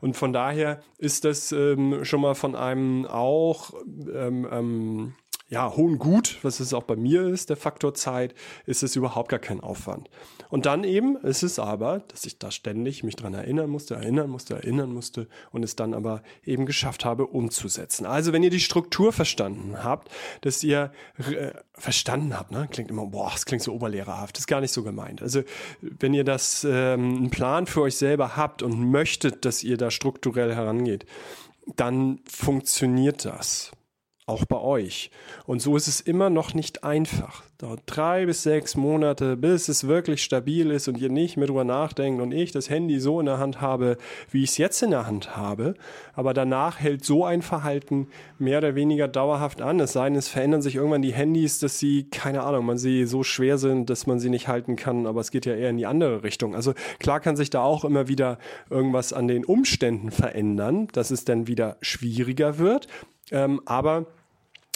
Und 0.00 0.16
von 0.16 0.32
daher 0.32 0.80
ist 0.98 1.24
das 1.24 1.52
ähm, 1.52 2.04
schon 2.04 2.20
mal 2.20 2.34
von 2.34 2.56
einem 2.56 3.06
auch 3.06 3.72
ähm, 4.12 4.46
ähm, 4.50 5.14
ja, 5.48 5.76
hohen 5.76 5.98
Gut, 5.98 6.38
was 6.42 6.58
es 6.58 6.74
auch 6.74 6.82
bei 6.82 6.96
mir 6.96 7.22
ist, 7.28 7.50
der 7.50 7.56
Faktor 7.56 7.94
Zeit, 7.94 8.34
ist 8.66 8.82
es 8.82 8.96
überhaupt 8.96 9.28
gar 9.28 9.38
kein 9.38 9.60
Aufwand. 9.60 10.10
Und 10.48 10.66
dann 10.66 10.82
eben 10.82 11.16
ist 11.16 11.44
es 11.44 11.58
aber, 11.58 12.00
dass 12.08 12.24
ich 12.24 12.38
da 12.38 12.50
ständig 12.50 13.04
mich 13.04 13.14
dran 13.14 13.34
erinnern 13.34 13.70
musste, 13.70 13.94
erinnern 13.94 14.28
musste, 14.28 14.54
erinnern 14.54 14.92
musste 14.92 15.28
und 15.52 15.62
es 15.62 15.76
dann 15.76 15.94
aber 15.94 16.22
eben 16.44 16.66
geschafft 16.66 17.04
habe, 17.04 17.26
umzusetzen. 17.26 18.06
Also 18.06 18.32
wenn 18.32 18.42
ihr 18.42 18.50
die 18.50 18.60
Struktur 18.60 19.12
verstanden 19.12 19.84
habt, 19.84 20.10
dass 20.40 20.64
ihr 20.64 20.92
äh, 21.18 21.52
verstanden 21.74 22.36
habt, 22.36 22.50
ne? 22.50 22.66
klingt 22.70 22.90
immer, 22.90 23.06
boah, 23.06 23.30
das 23.32 23.46
klingt 23.46 23.62
so 23.62 23.72
oberlehrerhaft, 23.72 24.38
ist 24.38 24.48
gar 24.48 24.60
nicht 24.60 24.72
so 24.72 24.82
gemeint. 24.82 25.22
Also 25.22 25.42
wenn 25.80 26.12
ihr 26.12 26.24
das, 26.24 26.64
ähm, 26.64 27.16
einen 27.16 27.30
Plan 27.30 27.66
für 27.66 27.82
euch 27.82 27.96
selber 27.96 28.36
habt 28.36 28.62
und 28.62 28.90
möchtet, 28.90 29.44
dass 29.44 29.62
ihr 29.62 29.76
da 29.76 29.92
strukturell 29.92 30.54
herangeht, 30.54 31.06
dann 31.76 32.20
funktioniert 32.24 33.24
das 33.24 33.72
auch 34.26 34.44
bei 34.44 34.58
euch. 34.58 35.12
Und 35.46 35.62
so 35.62 35.76
ist 35.76 35.86
es 35.86 36.00
immer 36.00 36.30
noch 36.30 36.52
nicht 36.52 36.82
einfach. 36.82 37.44
Dauert 37.58 37.82
drei 37.86 38.26
bis 38.26 38.42
sechs 38.42 38.76
Monate, 38.76 39.36
bis 39.36 39.68
es 39.68 39.86
wirklich 39.86 40.24
stabil 40.24 40.72
ist 40.72 40.88
und 40.88 40.98
ihr 40.98 41.10
nicht 41.10 41.36
mehr 41.36 41.46
drüber 41.46 41.62
nachdenkt 41.62 42.20
und 42.20 42.32
ich 42.32 42.50
das 42.50 42.68
Handy 42.68 42.98
so 42.98 43.20
in 43.20 43.26
der 43.26 43.38
Hand 43.38 43.60
habe, 43.60 43.96
wie 44.32 44.42
ich 44.42 44.50
es 44.50 44.58
jetzt 44.58 44.82
in 44.82 44.90
der 44.90 45.06
Hand 45.06 45.36
habe. 45.36 45.74
Aber 46.12 46.34
danach 46.34 46.80
hält 46.80 47.04
so 47.04 47.24
ein 47.24 47.40
Verhalten 47.40 48.08
mehr 48.38 48.58
oder 48.58 48.74
weniger 48.74 49.06
dauerhaft 49.06 49.62
an. 49.62 49.78
Es 49.78 49.92
sei 49.92 50.08
denn, 50.08 50.18
es 50.18 50.28
verändern 50.28 50.60
sich 50.60 50.74
irgendwann 50.74 51.02
die 51.02 51.14
Handys, 51.14 51.60
dass 51.60 51.78
sie, 51.78 52.10
keine 52.10 52.42
Ahnung, 52.42 52.66
man 52.66 52.78
sie 52.78 53.06
so 53.06 53.22
schwer 53.22 53.58
sind, 53.58 53.90
dass 53.90 54.08
man 54.08 54.18
sie 54.18 54.28
nicht 54.28 54.48
halten 54.48 54.74
kann. 54.74 55.06
Aber 55.06 55.20
es 55.20 55.30
geht 55.30 55.46
ja 55.46 55.54
eher 55.54 55.70
in 55.70 55.78
die 55.78 55.86
andere 55.86 56.24
Richtung. 56.24 56.56
Also 56.56 56.74
klar 56.98 57.20
kann 57.20 57.36
sich 57.36 57.50
da 57.50 57.62
auch 57.62 57.84
immer 57.84 58.08
wieder 58.08 58.38
irgendwas 58.70 59.12
an 59.12 59.28
den 59.28 59.44
Umständen 59.44 60.10
verändern, 60.10 60.88
dass 60.92 61.12
es 61.12 61.24
dann 61.24 61.46
wieder 61.46 61.76
schwieriger 61.80 62.58
wird. 62.58 62.88
Ähm, 63.30 63.60
aber 63.64 64.06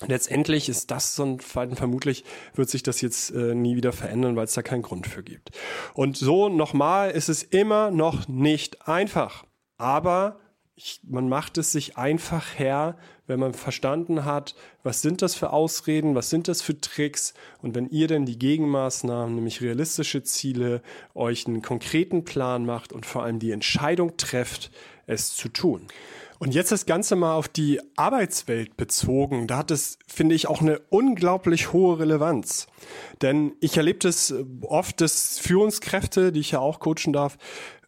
letztendlich 0.07 0.69
ist 0.69 0.91
das 0.91 1.15
so 1.15 1.25
ein 1.25 1.41
vermutlich 1.41 2.25
wird 2.55 2.71
sich 2.71 2.83
das 2.83 3.01
jetzt 3.01 3.31
äh, 3.31 3.55
nie 3.55 3.77
wieder 3.77 3.93
verändern, 3.93 4.37
weil 4.37 4.45
es 4.45 4.55
da 4.55 4.63
keinen 4.63 4.83
Grund 4.83 5.07
für 5.07 5.23
gibt. 5.23 5.51
Und 5.95 6.17
so 6.17 6.49
nochmal 6.49 7.11
ist 7.11 7.29
es 7.29 7.43
immer 7.43 7.91
noch 7.91 8.29
nicht 8.29 8.89
einfach. 8.89 9.45
Aber 9.77 10.39
ich, 10.83 11.01
man 11.07 11.29
macht 11.29 11.59
es 11.59 11.73
sich 11.73 11.99
einfach 11.99 12.59
her, 12.59 12.97
wenn 13.27 13.39
man 13.39 13.53
verstanden 13.53 14.25
hat, 14.25 14.55
was 14.83 15.03
sind 15.03 15.23
das 15.23 15.35
für 15.35 15.53
Ausreden, 15.53 16.15
was 16.15 16.31
sind 16.31 16.49
das 16.49 16.63
für 16.63 16.81
Tricks 16.81 17.35
und 17.61 17.75
wenn 17.75 17.89
ihr 17.91 18.09
denn 18.09 18.25
die 18.25 18.39
Gegenmaßnahmen, 18.39 19.35
nämlich 19.35 19.61
realistische 19.61 20.23
Ziele, 20.23 20.83
euch 21.15 21.47
einen 21.47 21.63
konkreten 21.63 22.25
Plan 22.25 22.65
macht 22.65 22.93
und 22.93 23.07
vor 23.07 23.23
allem 23.23 23.39
die 23.39 23.53
Entscheidung 23.53 24.17
trefft, 24.17 24.71
es 25.07 25.35
zu 25.35 25.49
tun. 25.49 25.87
Und 26.41 26.55
jetzt 26.55 26.73
das 26.73 26.87
Ganze 26.87 27.17
mal 27.17 27.35
auf 27.35 27.49
die 27.49 27.83
Arbeitswelt 27.97 28.79
bezogen. 28.79 29.47
Da 29.47 29.59
hat 29.59 29.71
es, 29.71 29.99
finde 30.09 30.35
ich, 30.35 30.49
auch 30.49 30.63
eine 30.63 30.79
unglaublich 30.89 31.75
hohe 31.75 31.99
Relevanz. 31.99 32.67
Denn 33.21 33.53
ich 33.61 33.77
erlebe 33.77 33.99
das 33.99 34.33
oft, 34.63 35.03
dass 35.03 35.39
Führungskräfte, 35.39 36.33
die 36.33 36.41
ich 36.41 36.53
ja 36.53 36.61
auch 36.61 36.81
coachen 36.81 37.13
darf 37.13 37.37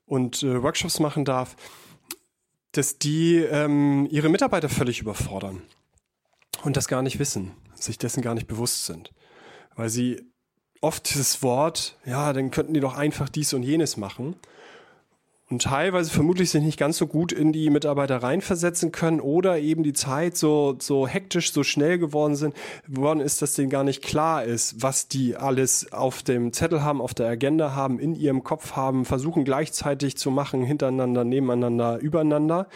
und 0.05 0.43
äh, 0.43 0.63
Workshops 0.63 1.01
machen 1.01 1.25
darf, 1.25 1.57
dass 2.73 2.99
die 2.99 3.37
ähm, 3.37 4.07
ihre 4.11 4.29
Mitarbeiter 4.29 4.69
völlig 4.69 5.01
überfordern 5.01 5.63
und 6.63 6.77
das 6.77 6.89
gar 6.89 7.01
nicht 7.01 7.19
wissen, 7.19 7.53
sich 7.75 7.97
dessen 7.97 8.21
gar 8.21 8.35
nicht 8.35 8.49
bewusst 8.49 8.85
sind. 8.85 9.15
Weil 9.77 9.89
sie 9.89 10.31
oft 10.83 11.09
dieses 11.09 11.43
Wort, 11.43 11.97
ja, 12.05 12.35
dann 12.35 12.51
könnten 12.51 12.75
die 12.75 12.81
doch 12.81 12.99
einfach 12.99 13.31
dies 13.31 13.55
und 13.55 13.63
jenes 13.63 13.97
machen 13.97 14.37
und 15.53 15.61
teilweise 15.61 16.11
vermutlich 16.11 16.51
sich 16.51 16.63
nicht 16.63 16.79
ganz 16.79 16.97
so 16.97 17.07
gut 17.07 17.31
in 17.31 17.53
die 17.53 17.69
Mitarbeiter 17.69 18.23
reinversetzen 18.23 18.91
können 18.91 19.21
oder 19.21 19.59
eben 19.59 19.83
die 19.83 19.93
Zeit 19.93 20.35
so, 20.35 20.77
so 20.79 21.07
hektisch, 21.07 21.53
so 21.53 21.63
schnell 21.63 21.99
geworden 21.99 22.37
sind, 22.37 22.57
geworden 22.89 23.21
ist, 23.21 23.43
dass 23.43 23.53
denen 23.53 23.69
gar 23.69 23.85
nicht 23.85 24.03
klar 24.03 24.45
ist, 24.45 24.81
was 24.81 25.09
die 25.09 25.37
alles 25.37 25.93
auf 25.93 26.23
dem 26.23 26.55
Zettel 26.55 26.83
haben, 26.83 27.03
auf 27.03 27.13
der 27.13 27.29
Agenda 27.29 27.75
haben, 27.75 27.99
in 27.99 28.15
ihrem 28.15 28.43
Kopf 28.43 28.77
haben, 28.77 29.05
versuchen 29.05 29.45
gleichzeitig 29.45 30.17
zu 30.17 30.31
machen, 30.31 30.63
hintereinander, 30.63 31.23
nebeneinander, 31.23 31.99
übereinander. 31.99 32.67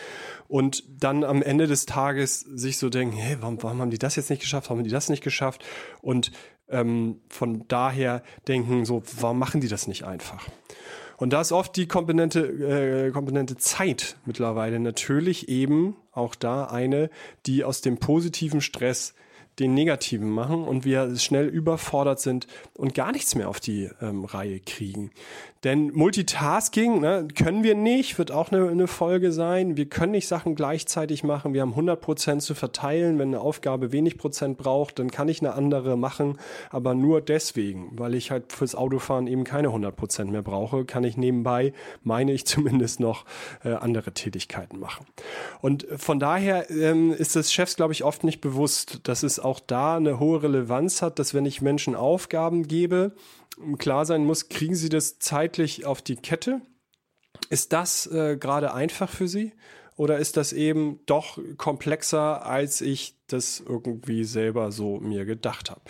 Und 0.47 0.85
dann 1.02 1.25
am 1.25 1.40
Ende 1.40 1.68
des 1.68 1.87
Tages 1.87 2.40
sich 2.40 2.76
so 2.76 2.90
denken, 2.90 3.16
hey, 3.16 3.38
warum, 3.40 3.62
warum 3.62 3.80
haben 3.80 3.90
die 3.90 3.99
das 3.99 4.16
jetzt 4.16 4.28
nicht 4.28 4.42
geschafft, 4.42 4.68
warum 4.68 4.80
haben 4.80 4.85
die 4.85 4.90
das 4.90 5.09
nicht 5.09 5.25
geschafft? 5.25 5.64
Und 6.02 6.30
ähm, 6.68 7.21
von 7.30 7.66
daher 7.68 8.23
denken 8.49 8.85
so, 8.85 9.02
warum 9.18 9.38
machen 9.38 9.62
die 9.62 9.68
das 9.68 9.87
nicht 9.87 10.04
einfach? 10.04 10.47
Und 11.17 11.33
da 11.33 11.41
ist 11.41 11.53
oft 11.53 11.77
die 11.77 11.89
Komponente, 11.89 12.41
äh, 12.41 13.11
Komponente 13.11 13.57
Zeit 13.57 14.17
mittlerweile 14.27 14.81
natürlich 14.81 15.49
eben 15.49 15.97
auch 16.13 16.35
da 16.35 16.65
eine, 16.65 17.11
die 17.47 17.65
aus 17.65 17.81
dem 17.81 17.99
positiven 17.99 18.61
Stress 18.61 19.15
den 19.59 19.75
negativen 19.75 20.31
machen 20.31 20.65
und 20.65 20.85
wir 20.85 21.17
schnell 21.17 21.47
überfordert 21.47 22.21
sind 22.21 22.47
und 22.75 22.95
gar 22.95 23.13
nichts 23.13 23.35
mehr 23.35 23.49
auf 23.49 23.61
die 23.61 23.91
ähm, 24.01 24.25
Reihe 24.25 24.61
kriegen. 24.61 25.11
Denn 25.67 25.91
Multitasking 25.95 27.01
ne, 27.01 27.27
können 27.35 27.65
wir 27.65 27.75
nicht, 27.75 28.19
wird 28.19 28.31
auch 28.31 28.53
eine, 28.53 28.69
eine 28.69 28.87
Folge 28.87 29.33
sein. 29.33 29.77
Wir 29.77 29.87
können 29.87 30.13
nicht 30.13 30.29
Sachen 30.29 30.55
gleichzeitig 30.55 31.25
machen. 31.25 31.55
Wir 31.55 31.63
haben 31.63 31.71
100 31.71 32.01
Prozent 32.01 32.43
zu 32.43 32.55
verteilen. 32.55 33.19
Wenn 33.19 33.31
eine 33.31 33.41
Aufgabe 33.41 33.91
wenig 33.91 34.17
Prozent 34.17 34.59
braucht, 34.59 35.01
dann 35.01 35.11
kann 35.11 35.29
ich 35.29 35.41
eine 35.41 35.55
andere 35.55 35.97
machen. 35.97 36.39
Aber 36.71 36.95
nur 36.95 37.21
deswegen, 37.21 37.99
weil 37.99 38.15
ich 38.15 38.31
halt 38.31 38.53
fürs 38.53 38.77
Autofahren 38.77 39.27
eben 39.27 39.43
keine 39.43 39.69
100 39.69 39.97
Prozent 39.97 40.31
mehr 40.31 40.43
brauche, 40.43 40.85
kann 40.85 41.03
ich 41.03 41.17
nebenbei, 41.17 41.73
meine 42.05 42.31
ich 42.31 42.47
zumindest 42.47 43.01
noch, 43.01 43.25
äh, 43.65 43.73
andere 43.73 44.13
Tätigkeiten 44.13 44.79
machen. 44.79 45.05
Und 45.63 45.85
von 45.97 46.21
daher 46.21 46.71
ähm, 46.71 47.13
ist 47.13 47.35
es 47.35 47.53
Chefs, 47.53 47.75
glaube 47.75 47.93
ich, 47.93 48.05
oft 48.05 48.23
nicht 48.23 48.41
bewusst, 48.41 49.01
dass 49.05 49.25
es 49.25 49.41
auch 49.47 49.61
da 49.61 49.97
eine 49.97 50.21
hohe 50.21 50.43
Relevanz 50.43 51.00
hat, 51.00 51.19
dass 51.19 51.33
wenn 51.33 51.47
ich 51.47 51.62
Menschen 51.62 51.95
Aufgaben 51.95 52.69
gebe, 52.69 53.15
klar 53.79 54.05
sein 54.05 54.25
muss, 54.25 54.49
kriegen 54.49 54.75
sie 54.75 54.88
das 54.88 55.19
zeitlich 55.19 55.87
auf 55.87 56.03
die 56.03 56.17
Kette? 56.17 56.61
Ist 57.49 57.73
das 57.73 58.07
äh, 58.07 58.37
gerade 58.37 58.75
einfach 58.75 59.09
für 59.09 59.29
sie? 59.29 59.53
Oder 59.97 60.19
ist 60.19 60.37
das 60.37 60.53
eben 60.53 61.00
doch 61.07 61.38
komplexer, 61.57 62.45
als 62.45 62.83
ich 62.83 63.17
das 63.29 63.62
irgendwie 63.67 64.25
selber 64.25 64.71
so 64.71 65.00
mir 65.00 65.25
gedacht 65.25 65.71
habe? 65.71 65.81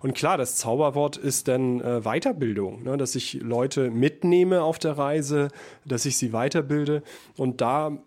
Und 0.00 0.14
klar, 0.14 0.36
das 0.36 0.56
Zauberwort 0.56 1.16
ist 1.16 1.46
dann 1.46 1.80
äh, 1.80 2.00
Weiterbildung, 2.00 2.82
ne? 2.82 2.96
dass 2.96 3.14
ich 3.14 3.34
Leute 3.34 3.90
mitnehme 3.90 4.62
auf 4.62 4.80
der 4.80 4.98
Reise, 4.98 5.48
dass 5.84 6.06
ich 6.06 6.16
sie 6.16 6.32
weiterbilde. 6.32 7.04
Und 7.36 7.60
da 7.60 8.02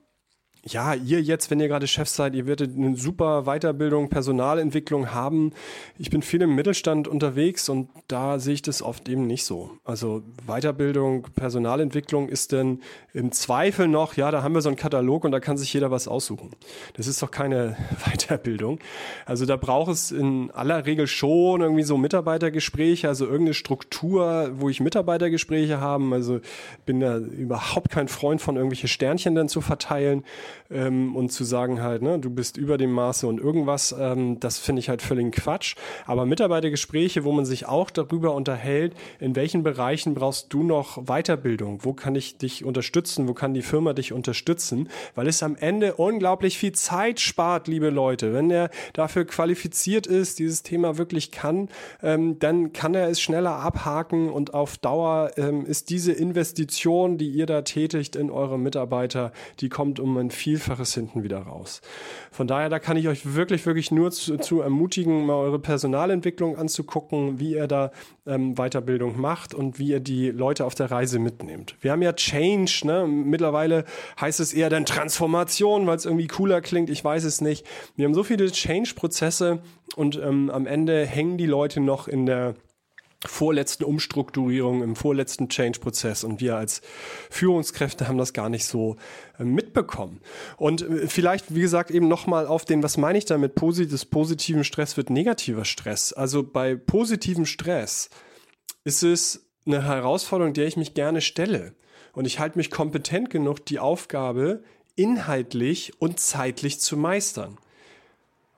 ja, 0.68 0.96
ihr 0.96 1.22
jetzt, 1.22 1.52
wenn 1.52 1.60
ihr 1.60 1.68
gerade 1.68 1.86
Chef 1.86 2.10
seid, 2.10 2.34
ihr 2.34 2.48
werdet 2.48 2.76
eine 2.76 2.96
super 2.96 3.44
Weiterbildung, 3.44 4.10
Personalentwicklung 4.10 5.14
haben. 5.14 5.54
Ich 6.00 6.10
bin 6.10 6.24
viel 6.24 6.42
im 6.42 6.56
Mittelstand 6.56 7.08
unterwegs 7.08 7.70
und 7.70 7.90
da 8.08 8.40
sehe 8.40 8.56
ich 8.56 8.62
das 8.64 8.82
oft 8.82 9.08
eben 9.08 9.28
nicht 9.28 9.46
so. 9.46 9.70
Also 9.84 10.24
Weiterbildung, 10.48 11.28
Personalentwicklung 11.36 12.30
ist 12.30 12.52
denn 12.52 12.82
im 13.14 13.32
Zweifel 13.32 13.88
noch, 13.88 14.16
ja, 14.16 14.32
da 14.32 14.42
haben 14.42 14.56
wir 14.56 14.62
so 14.62 14.70
einen 14.70 14.76
Katalog 14.76 15.24
und 15.24 15.32
da 15.32 15.40
kann 15.40 15.56
sich 15.56 15.72
jeder 15.72 15.92
was 15.92 16.08
aussuchen. 16.08 16.50
Das 16.96 17.06
ist 17.06 17.22
doch 17.22 17.30
keine 17.30 17.78
Weiterbildung. 18.06 18.80
Also 19.28 19.46
da 19.46 19.58
braucht 19.58 19.92
es 19.92 20.12
in 20.12 20.50
aller 20.50 20.88
Regel 20.88 21.06
schon 21.06 21.62
irgendwie 21.62 21.84
so 21.84 21.96
Mitarbeitergespräche, 21.96 23.08
also 23.08 23.26
irgendeine 23.26 23.54
Struktur, 23.54 24.50
wo 24.56 24.70
ich 24.70 24.80
Mitarbeitergespräche 24.80 25.80
haben. 25.80 26.12
Also 26.12 26.40
bin 26.88 27.02
da 27.02 27.18
überhaupt 27.18 27.92
kein 27.92 28.08
Freund 28.08 28.42
von 28.42 28.56
irgendwelche 28.56 28.88
Sternchen 28.88 29.36
dann 29.36 29.48
zu 29.48 29.62
verteilen 29.62 30.24
ähm, 30.70 31.16
und 31.16 31.32
zu 31.32 31.44
sagen 31.44 31.82
halt, 31.82 32.02
ne, 32.02 32.20
du 32.20 32.30
bist 32.30 32.58
über 32.58 32.78
dem 32.78 32.92
Maße 32.92 33.28
und 33.28 33.40
irgendwas, 33.40 33.96
ähm, 33.98 34.40
das 34.40 34.60
finde 34.60 34.80
ich 34.80 34.90
halt 34.90 35.02
völlig 35.02 35.26
Quatsch. 35.32 35.76
Aber 36.06 36.26
Mitarbeitergespräche, 36.26 37.24
wo 37.24 37.32
man 37.32 37.46
sich 37.46 37.68
auch 37.68 37.90
darüber 37.90 38.34
unterhält, 38.34 38.94
in 39.20 39.36
welchen 39.36 39.64
Bereichen 39.64 40.14
brauchst 40.14 40.52
du 40.54 40.64
noch 40.64 41.06
Weiterbildung? 41.06 41.80
Wo 41.84 41.94
kann 41.94 42.16
ich 42.16 42.38
dich 42.38 42.66
unterstützen? 42.66 43.28
Wo 43.28 43.34
kann 43.34 43.54
die 43.54 43.62
Firma 43.62 43.94
dich 43.94 44.14
unterstützen? 44.14 44.90
Weil 45.16 45.28
es 45.28 45.44
am 45.44 45.56
Ende 45.56 45.96
unglaublich 45.96 46.58
viel 46.58 46.74
Zeit 46.74 47.20
spart, 47.20 47.68
liebe 47.68 47.90
Leute. 47.90 48.34
Wenn 48.34 48.52
er 48.52 48.70
dafür 48.94 49.26
qualifiziert 49.26 50.08
ist, 50.08 50.40
dieses 50.40 50.64
Thema 50.64 50.98
wirklich 50.98 51.32
kann, 51.32 51.70
ähm, 52.04 52.40
dann 52.40 52.74
kann 52.74 52.94
er 52.94 53.10
es 53.10 53.22
schneller 53.22 53.56
abhaken 53.56 54.30
und 54.30 54.54
auf 54.54 54.78
Dauer 54.78 55.32
ähm, 55.38 55.66
ist 55.66 55.90
diese 55.90 56.12
Investition, 56.12 57.18
die 57.18 57.30
ihr 57.30 57.46
da 57.46 57.62
tätigt 57.62 58.16
in 58.16 58.30
eure 58.30 58.60
Mitarbeiter, 58.60 59.32
die 59.60 59.70
kommt 59.70 60.00
um 60.00 60.18
ein 60.18 60.32
Vielfaches 60.46 60.94
hinten 60.94 61.24
wieder 61.24 61.40
raus. 61.40 61.82
Von 62.30 62.46
daher, 62.46 62.70
da 62.70 62.78
kann 62.78 62.98
ich 62.98 63.08
euch 63.08 63.34
wirklich, 63.34 63.66
wirklich 63.66 63.90
nur 63.90 64.12
zu, 64.12 64.38
zu 64.38 64.62
ermutigen, 64.62 65.26
mal 65.26 65.34
eure 65.34 65.58
Personalentwicklung 65.58 66.56
anzugucken, 66.56 67.40
wie 67.40 67.54
ihr 67.54 67.66
da 67.66 67.90
ähm, 68.28 68.54
Weiterbildung 68.54 69.20
macht 69.20 69.56
und 69.56 69.80
wie 69.80 69.88
ihr 69.88 70.00
die 70.00 70.30
Leute 70.30 70.66
auf 70.66 70.76
der 70.76 70.92
Reise 70.92 71.18
mitnehmt. 71.18 71.76
Wir 71.82 71.92
haben 71.92 72.04
ja 72.04 72.14
Change, 72.14 72.82
ne? 72.84 73.08
mittlerweile 73.08 73.86
heißt 74.22 74.40
es 74.40 74.54
eher 74.54 74.70
dann 74.70 74.86
Transformation, 74.86 75.88
weil 75.88 75.98
es 75.98 76.06
irgendwie 76.06 76.28
cooler 76.28 76.62
klingt, 76.62 76.92
ich 76.92 77.04
weiß 77.04 77.24
es 77.24 77.42
nicht. 77.42 77.66
Wir 77.96 78.06
haben 78.06 78.14
so 78.14 78.22
viele 78.22 78.52
Change-Prozesse 78.52 79.64
und 79.96 80.16
ähm, 80.24 80.52
am 80.52 80.68
Ende 80.68 81.08
hängen 81.08 81.40
die 81.40 81.48
Leute 81.48 81.80
noch 81.80 82.08
in 82.08 82.28
der 82.28 82.54
vorletzten 83.28 83.84
Umstrukturierung, 83.84 84.84
im 84.84 84.96
vorletzten 84.96 85.50
Change-Prozess 85.50 86.24
und 86.24 86.42
wir 86.42 86.56
als 86.56 86.82
Führungskräfte 87.30 88.08
haben 88.08 88.18
das 88.18 88.34
gar 88.34 88.50
nicht 88.50 88.66
so 88.66 88.98
äh, 89.40 89.44
mitbekommen. 89.44 90.22
Und 90.58 90.82
äh, 90.82 91.08
vielleicht, 91.08 91.54
wie 91.54 91.62
gesagt, 91.62 91.92
eben 91.92 92.08
nochmal 92.08 92.48
auf 92.48 92.66
den, 92.66 92.84
was 92.84 92.98
meine 92.98 93.18
ich 93.18 93.26
damit, 93.26 93.56
Posit 93.56 94.10
positiven 94.10 94.64
Stress 94.64 94.98
wird 94.98 95.10
negativer 95.10 95.66
Stress. 95.66 96.14
Also 96.14 96.44
bei 96.44 96.76
positivem 96.76 97.46
Stress 97.46 98.10
ist 98.84 99.04
es 99.04 99.48
eine 99.66 99.84
Herausforderung, 99.84 100.54
der 100.54 100.68
ich 100.68 100.78
mich 100.78 100.94
gerne 100.94 101.22
stelle. 101.22 101.74
Und 102.14 102.26
ich 102.26 102.40
halte 102.40 102.58
mich 102.58 102.72
kompetent 102.72 103.30
genug, 103.30 103.66
die 103.66 103.80
Aufgabe 103.80 104.64
inhaltlich 104.96 105.94
und 106.00 106.20
zeitlich 106.20 106.80
zu 106.80 106.96
meistern. 106.96 107.58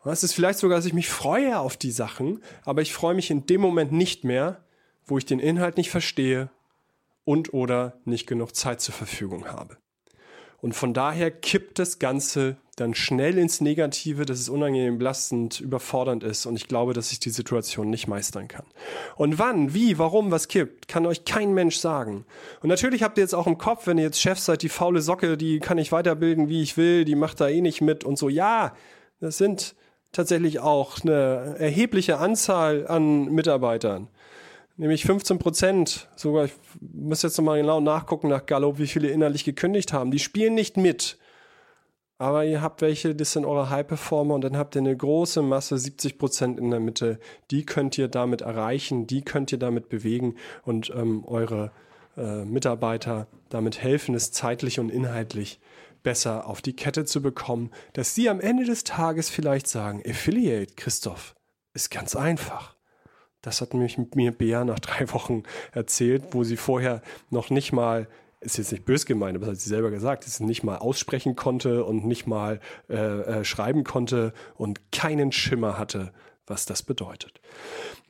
Es 0.06 0.24
ist 0.24 0.34
vielleicht 0.34 0.60
sogar, 0.60 0.77
dass 0.77 0.86
ich 0.86 0.94
mich 0.94 1.10
freue 1.10 1.60
auf 1.60 1.75
die 1.75 1.92
Sachen, 1.92 2.42
aber 2.63 2.82
ich 2.82 2.94
freue 2.94 3.16
mich 3.16 3.30
in 3.30 3.46
dem 3.46 3.62
Moment 3.62 3.92
nicht 3.92 4.24
mehr, 4.24 4.63
wo 5.06 5.18
ich 5.18 5.25
den 5.25 5.39
Inhalt 5.39 5.77
nicht 5.77 5.89
verstehe 5.89 6.50
und 7.25 7.54
oder 7.54 8.00
nicht 8.06 8.27
genug 8.27 8.56
Zeit 8.56 8.80
zur 8.80 8.94
Verfügung 8.94 9.48
habe. 9.48 9.77
Und 10.60 10.74
von 10.74 10.94
daher 10.94 11.30
kippt 11.30 11.77
das 11.77 12.00
Ganze 12.00 12.58
dann 12.77 12.94
schnell 12.94 13.38
ins 13.38 13.62
Negative, 13.62 14.25
dass 14.25 14.39
es 14.39 14.50
unangenehm 14.50 14.98
belastend, 14.98 15.60
überfordernd 15.60 16.24
ist 16.24 16.46
und 16.46 16.56
ich 16.56 16.68
glaube, 16.68 16.94
dass 16.94 17.12
ich 17.12 17.20
die 17.20 17.30
Situation 17.30 17.89
nicht 17.89 18.08
meistern 18.08 18.48
kann. 18.48 18.66
Und 19.16 19.39
wann, 19.39 19.74
wie, 19.74 19.98
warum, 19.98 20.32
was 20.32 20.48
kippt, 20.48 20.88
kann 20.88 21.06
euch 21.06 21.25
kein 21.25 21.54
Mensch 21.54 21.77
sagen. 21.77 22.25
Und 22.62 22.70
natürlich 22.70 23.04
habt 23.04 23.18
ihr 23.18 23.24
jetzt 23.24 23.36
auch 23.36 23.48
im 23.48 23.58
Kopf, 23.58 23.88
wenn 23.88 23.98
ihr 23.98 24.06
jetzt 24.06 24.22
Chef 24.22 24.39
seid, 24.39 24.62
die 24.62 24.70
faule 24.70 25.01
Socke, 25.01 25.38
die 25.38 25.60
kann 25.60 25.77
ich 25.77 25.92
weiterbilden, 25.92 26.50
wie 26.50 26.62
ich 26.62 26.77
will, 26.77 27.06
die 27.06 27.16
macht 27.16 27.39
da 27.39 27.48
eh 27.48 27.62
nicht 27.62 27.82
mit 27.82 28.04
und 28.04 28.18
so. 28.18 28.30
Ja, 28.30 28.75
das 29.20 29.38
sind 29.38 29.75
tatsächlich 30.12 30.60
auch 30.60 31.00
eine 31.04 31.56
erhebliche 31.60 32.18
Anzahl 32.18 32.88
an 32.88 33.26
Mitarbeitern. 33.26 34.08
Nämlich 34.78 35.06
15 35.06 35.40
Prozent, 35.40 36.08
sogar, 36.16 36.46
ich 36.46 36.54
muss 36.80 37.24
jetzt 37.24 37.38
nochmal 37.38 37.60
genau 37.60 37.80
nachgucken 37.80 38.28
nach 38.28 38.46
Gallup, 38.46 38.78
wie 38.78 38.86
viele 38.88 39.10
innerlich 39.10 39.44
gekündigt 39.44 39.92
haben. 39.92 40.12
Die 40.12 40.20
spielen 40.20 40.54
nicht 40.54 40.78
mit. 40.78 41.18
Aber 42.20 42.46
ihr 42.46 42.62
habt 42.62 42.82
welche, 42.82 43.14
das 43.14 43.34
sind 43.34 43.46
eure 43.46 43.70
High-Performer 43.70 44.36
und 44.36 44.42
dann 44.42 44.58
habt 44.58 44.76
ihr 44.76 44.82
eine 44.82 44.96
große 44.96 45.42
Masse, 45.44 45.78
70 45.78 46.18
Prozent 46.18 46.60
in 46.60 46.72
der 46.72 46.79
Mitte. 46.79 47.20
Die 47.51 47.64
könnt 47.64 47.98
ihr 47.98 48.08
damit 48.08 48.42
erreichen, 48.42 49.05
die 49.05 49.22
könnt 49.22 49.51
ihr 49.51 49.60
damit 49.60 49.90
bewegen 49.90 50.36
und 50.64 50.92
ähm, 50.96 51.24
eure 51.25 51.72
äh, 52.16 52.44
Mitarbeiter 52.44 53.27
damit 53.50 53.81
helfen, 53.81 54.16
es 54.16 54.31
zeitlich 54.31 54.79
und 54.79 54.90
inhaltlich 54.90 55.60
besser 56.03 56.48
auf 56.48 56.62
die 56.62 56.75
Kette 56.75 57.05
zu 57.05 57.22
bekommen, 57.22 57.72
dass 57.94 58.16
Sie 58.16 58.29
am 58.29 58.40
Ende 58.40 58.66
des 58.66 58.83
Tages 58.83 59.29
vielleicht 59.29 59.68
sagen, 59.68 60.01
Affiliate, 60.07 60.75
Christoph, 60.75 61.36
ist 61.74 61.92
ganz 61.92 62.16
einfach. 62.16 62.75
Das 63.42 63.62
hat 63.62 63.74
nämlich 63.74 63.98
mir 64.16 64.31
Bea 64.31 64.66
nach 64.66 64.79
drei 64.81 65.12
Wochen 65.14 65.44
erzählt, 65.72 66.24
wo 66.31 66.44
sie 66.44 66.57
vorher 66.57 67.01
noch 67.29 67.50
nicht 67.50 67.72
mal 67.72 68.07
ist 68.40 68.57
jetzt 68.57 68.72
nicht 68.72 68.86
bös 68.86 69.05
gemeint, 69.05 69.36
aber 69.36 69.48
das 69.48 69.55
hat 69.55 69.62
sie 69.62 69.70
selber 69.70 69.90
gesagt, 69.90 70.25
dass 70.25 70.38
sie 70.38 70.46
nicht 70.46 70.64
mal 70.64 70.77
aussprechen 70.77 71.36
konnte 71.36 71.83
und 71.83 72.05
nicht 72.05 72.27
mal 72.27 72.60
äh, 72.88 72.96
äh, 72.96 73.44
schreiben 73.44 73.83
konnte 73.83 74.31
und 74.55 74.92
keinen 74.92 75.31
Schimmer 75.31 75.79
hatte, 75.79 76.14
was 76.46 76.66
das 76.66 76.83
bedeutet. 76.83 77.42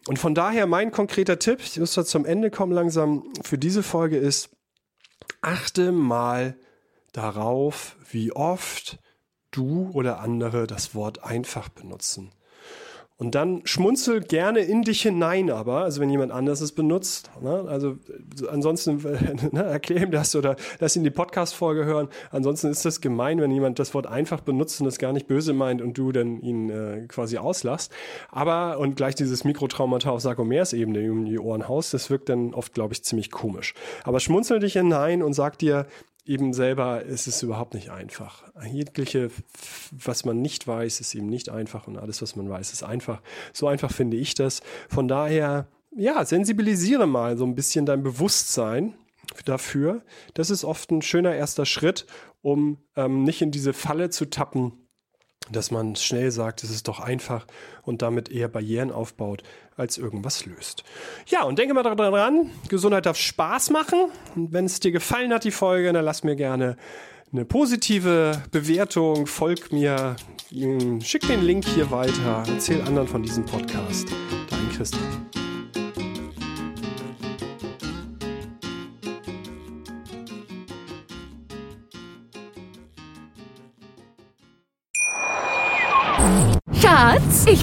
Und 0.07 0.19
von 0.19 0.35
daher 0.35 0.67
mein 0.67 0.91
konkreter 0.91 1.39
Tipp, 1.39 1.61
ich 1.61 1.79
muss 1.79 1.93
da 1.93 2.03
zum 2.03 2.25
Ende 2.25 2.51
kommen 2.51 2.73
langsam, 2.73 3.23
für 3.41 3.57
diese 3.57 3.83
Folge 3.83 4.17
ist, 4.17 4.49
achte 5.41 5.91
mal 5.91 6.57
darauf, 7.17 7.95
wie 8.11 8.31
oft 8.31 8.99
du 9.51 9.89
oder 9.93 10.19
andere 10.19 10.67
das 10.67 10.93
Wort 10.93 11.23
einfach 11.23 11.67
benutzen. 11.69 12.31
Und 13.19 13.33
dann 13.33 13.61
schmunzel 13.65 14.21
gerne 14.21 14.59
in 14.59 14.83
dich 14.83 15.01
hinein, 15.01 15.49
aber, 15.49 15.81
also 15.81 15.99
wenn 15.99 16.11
jemand 16.11 16.31
anders 16.31 16.61
es 16.61 16.71
benutzt, 16.71 17.31
ne, 17.41 17.65
also 17.67 17.97
ansonsten 18.47 18.97
ne, 19.51 19.63
erklär 19.63 20.03
ihm 20.03 20.11
das 20.11 20.35
oder 20.35 20.55
lass 20.79 20.95
ihn 20.95 21.03
die 21.03 21.09
Podcast-Folge 21.09 21.85
hören. 21.85 22.09
Ansonsten 22.29 22.67
ist 22.67 22.85
das 22.85 23.01
gemein, 23.01 23.41
wenn 23.41 23.49
jemand 23.49 23.79
das 23.79 23.95
Wort 23.95 24.05
einfach 24.05 24.41
benutzt 24.41 24.79
und 24.79 24.85
das 24.85 24.99
gar 24.99 25.13
nicht 25.13 25.25
böse 25.25 25.53
meint 25.53 25.81
und 25.81 25.97
du 25.97 26.11
dann 26.11 26.39
ihn 26.41 26.69
äh, 26.69 27.07
quasi 27.07 27.39
auslachst. 27.39 27.91
Aber, 28.29 28.77
und 28.77 28.95
gleich 28.95 29.15
dieses 29.15 29.43
Mikrotraumata 29.43 30.11
auf 30.11 30.21
Sarkomersebene 30.21 31.11
um 31.11 31.25
die 31.25 31.39
Ohren 31.39 31.67
haust, 31.67 31.95
das 31.95 32.11
wirkt 32.11 32.29
dann 32.29 32.53
oft, 32.53 32.75
glaube 32.75 32.93
ich, 32.93 33.03
ziemlich 33.03 33.31
komisch. 33.31 33.73
Aber 34.03 34.19
schmunzel 34.19 34.59
dich 34.59 34.73
hinein 34.73 35.23
und 35.23 35.33
sag 35.33 35.57
dir, 35.57 35.87
eben 36.27 36.53
selber 36.53 37.03
ist 37.03 37.27
es 37.27 37.41
überhaupt 37.41 37.73
nicht 37.73 37.89
einfach. 37.89 38.43
Jegliche, 38.69 39.29
was 39.91 40.25
man 40.25 40.41
nicht 40.41 40.67
weiß, 40.67 40.99
ist 40.99 41.15
eben 41.15 41.27
nicht 41.27 41.49
einfach 41.49 41.87
und 41.87 41.97
alles, 41.97 42.21
was 42.21 42.35
man 42.35 42.49
weiß, 42.49 42.73
ist 42.73 42.83
einfach. 42.83 43.21
So 43.53 43.67
einfach 43.67 43.91
finde 43.91 44.17
ich 44.17 44.33
das. 44.35 44.61
Von 44.89 45.07
daher, 45.07 45.67
ja, 45.95 46.23
sensibilisiere 46.25 47.07
mal 47.07 47.37
so 47.37 47.45
ein 47.45 47.55
bisschen 47.55 47.85
dein 47.85 48.03
Bewusstsein 48.03 48.93
dafür. 49.45 50.03
Das 50.33 50.49
ist 50.49 50.63
oft 50.63 50.91
ein 50.91 51.01
schöner 51.01 51.35
erster 51.35 51.65
Schritt, 51.65 52.05
um 52.41 52.77
ähm, 52.95 53.23
nicht 53.23 53.41
in 53.41 53.51
diese 53.51 53.73
Falle 53.73 54.09
zu 54.09 54.29
tappen, 54.29 54.86
dass 55.51 55.71
man 55.71 55.95
schnell 55.95 56.31
sagt, 56.31 56.63
es 56.63 56.69
ist 56.69 56.87
doch 56.87 56.99
einfach 56.99 57.45
und 57.83 58.01
damit 58.01 58.29
eher 58.29 58.47
Barrieren 58.47 58.91
aufbaut, 58.91 59.43
als 59.75 59.97
irgendwas 59.97 60.45
löst. 60.45 60.83
Ja, 61.27 61.43
und 61.43 61.59
denke 61.59 61.73
mal 61.73 61.83
daran, 61.83 62.51
Gesundheit 62.67 63.05
darf 63.05 63.17
Spaß 63.17 63.69
machen. 63.69 64.09
Und 64.35 64.53
wenn 64.53 64.65
es 64.65 64.79
dir 64.79 64.91
gefallen 64.91 65.33
hat, 65.33 65.43
die 65.43 65.51
Folge, 65.51 65.93
dann 65.93 66.05
lass 66.05 66.23
mir 66.23 66.35
gerne 66.35 66.77
eine 67.31 67.45
positive 67.45 68.41
Bewertung, 68.51 69.27
folg 69.27 69.71
mir, 69.71 70.15
schick 71.01 71.27
den 71.27 71.43
Link 71.43 71.65
hier 71.65 71.91
weiter, 71.91 72.43
erzähl 72.47 72.81
anderen 72.81 73.07
von 73.07 73.21
diesem 73.21 73.45
Podcast. 73.45 74.07
Dein 74.49 74.69
Christoph. 74.75 75.46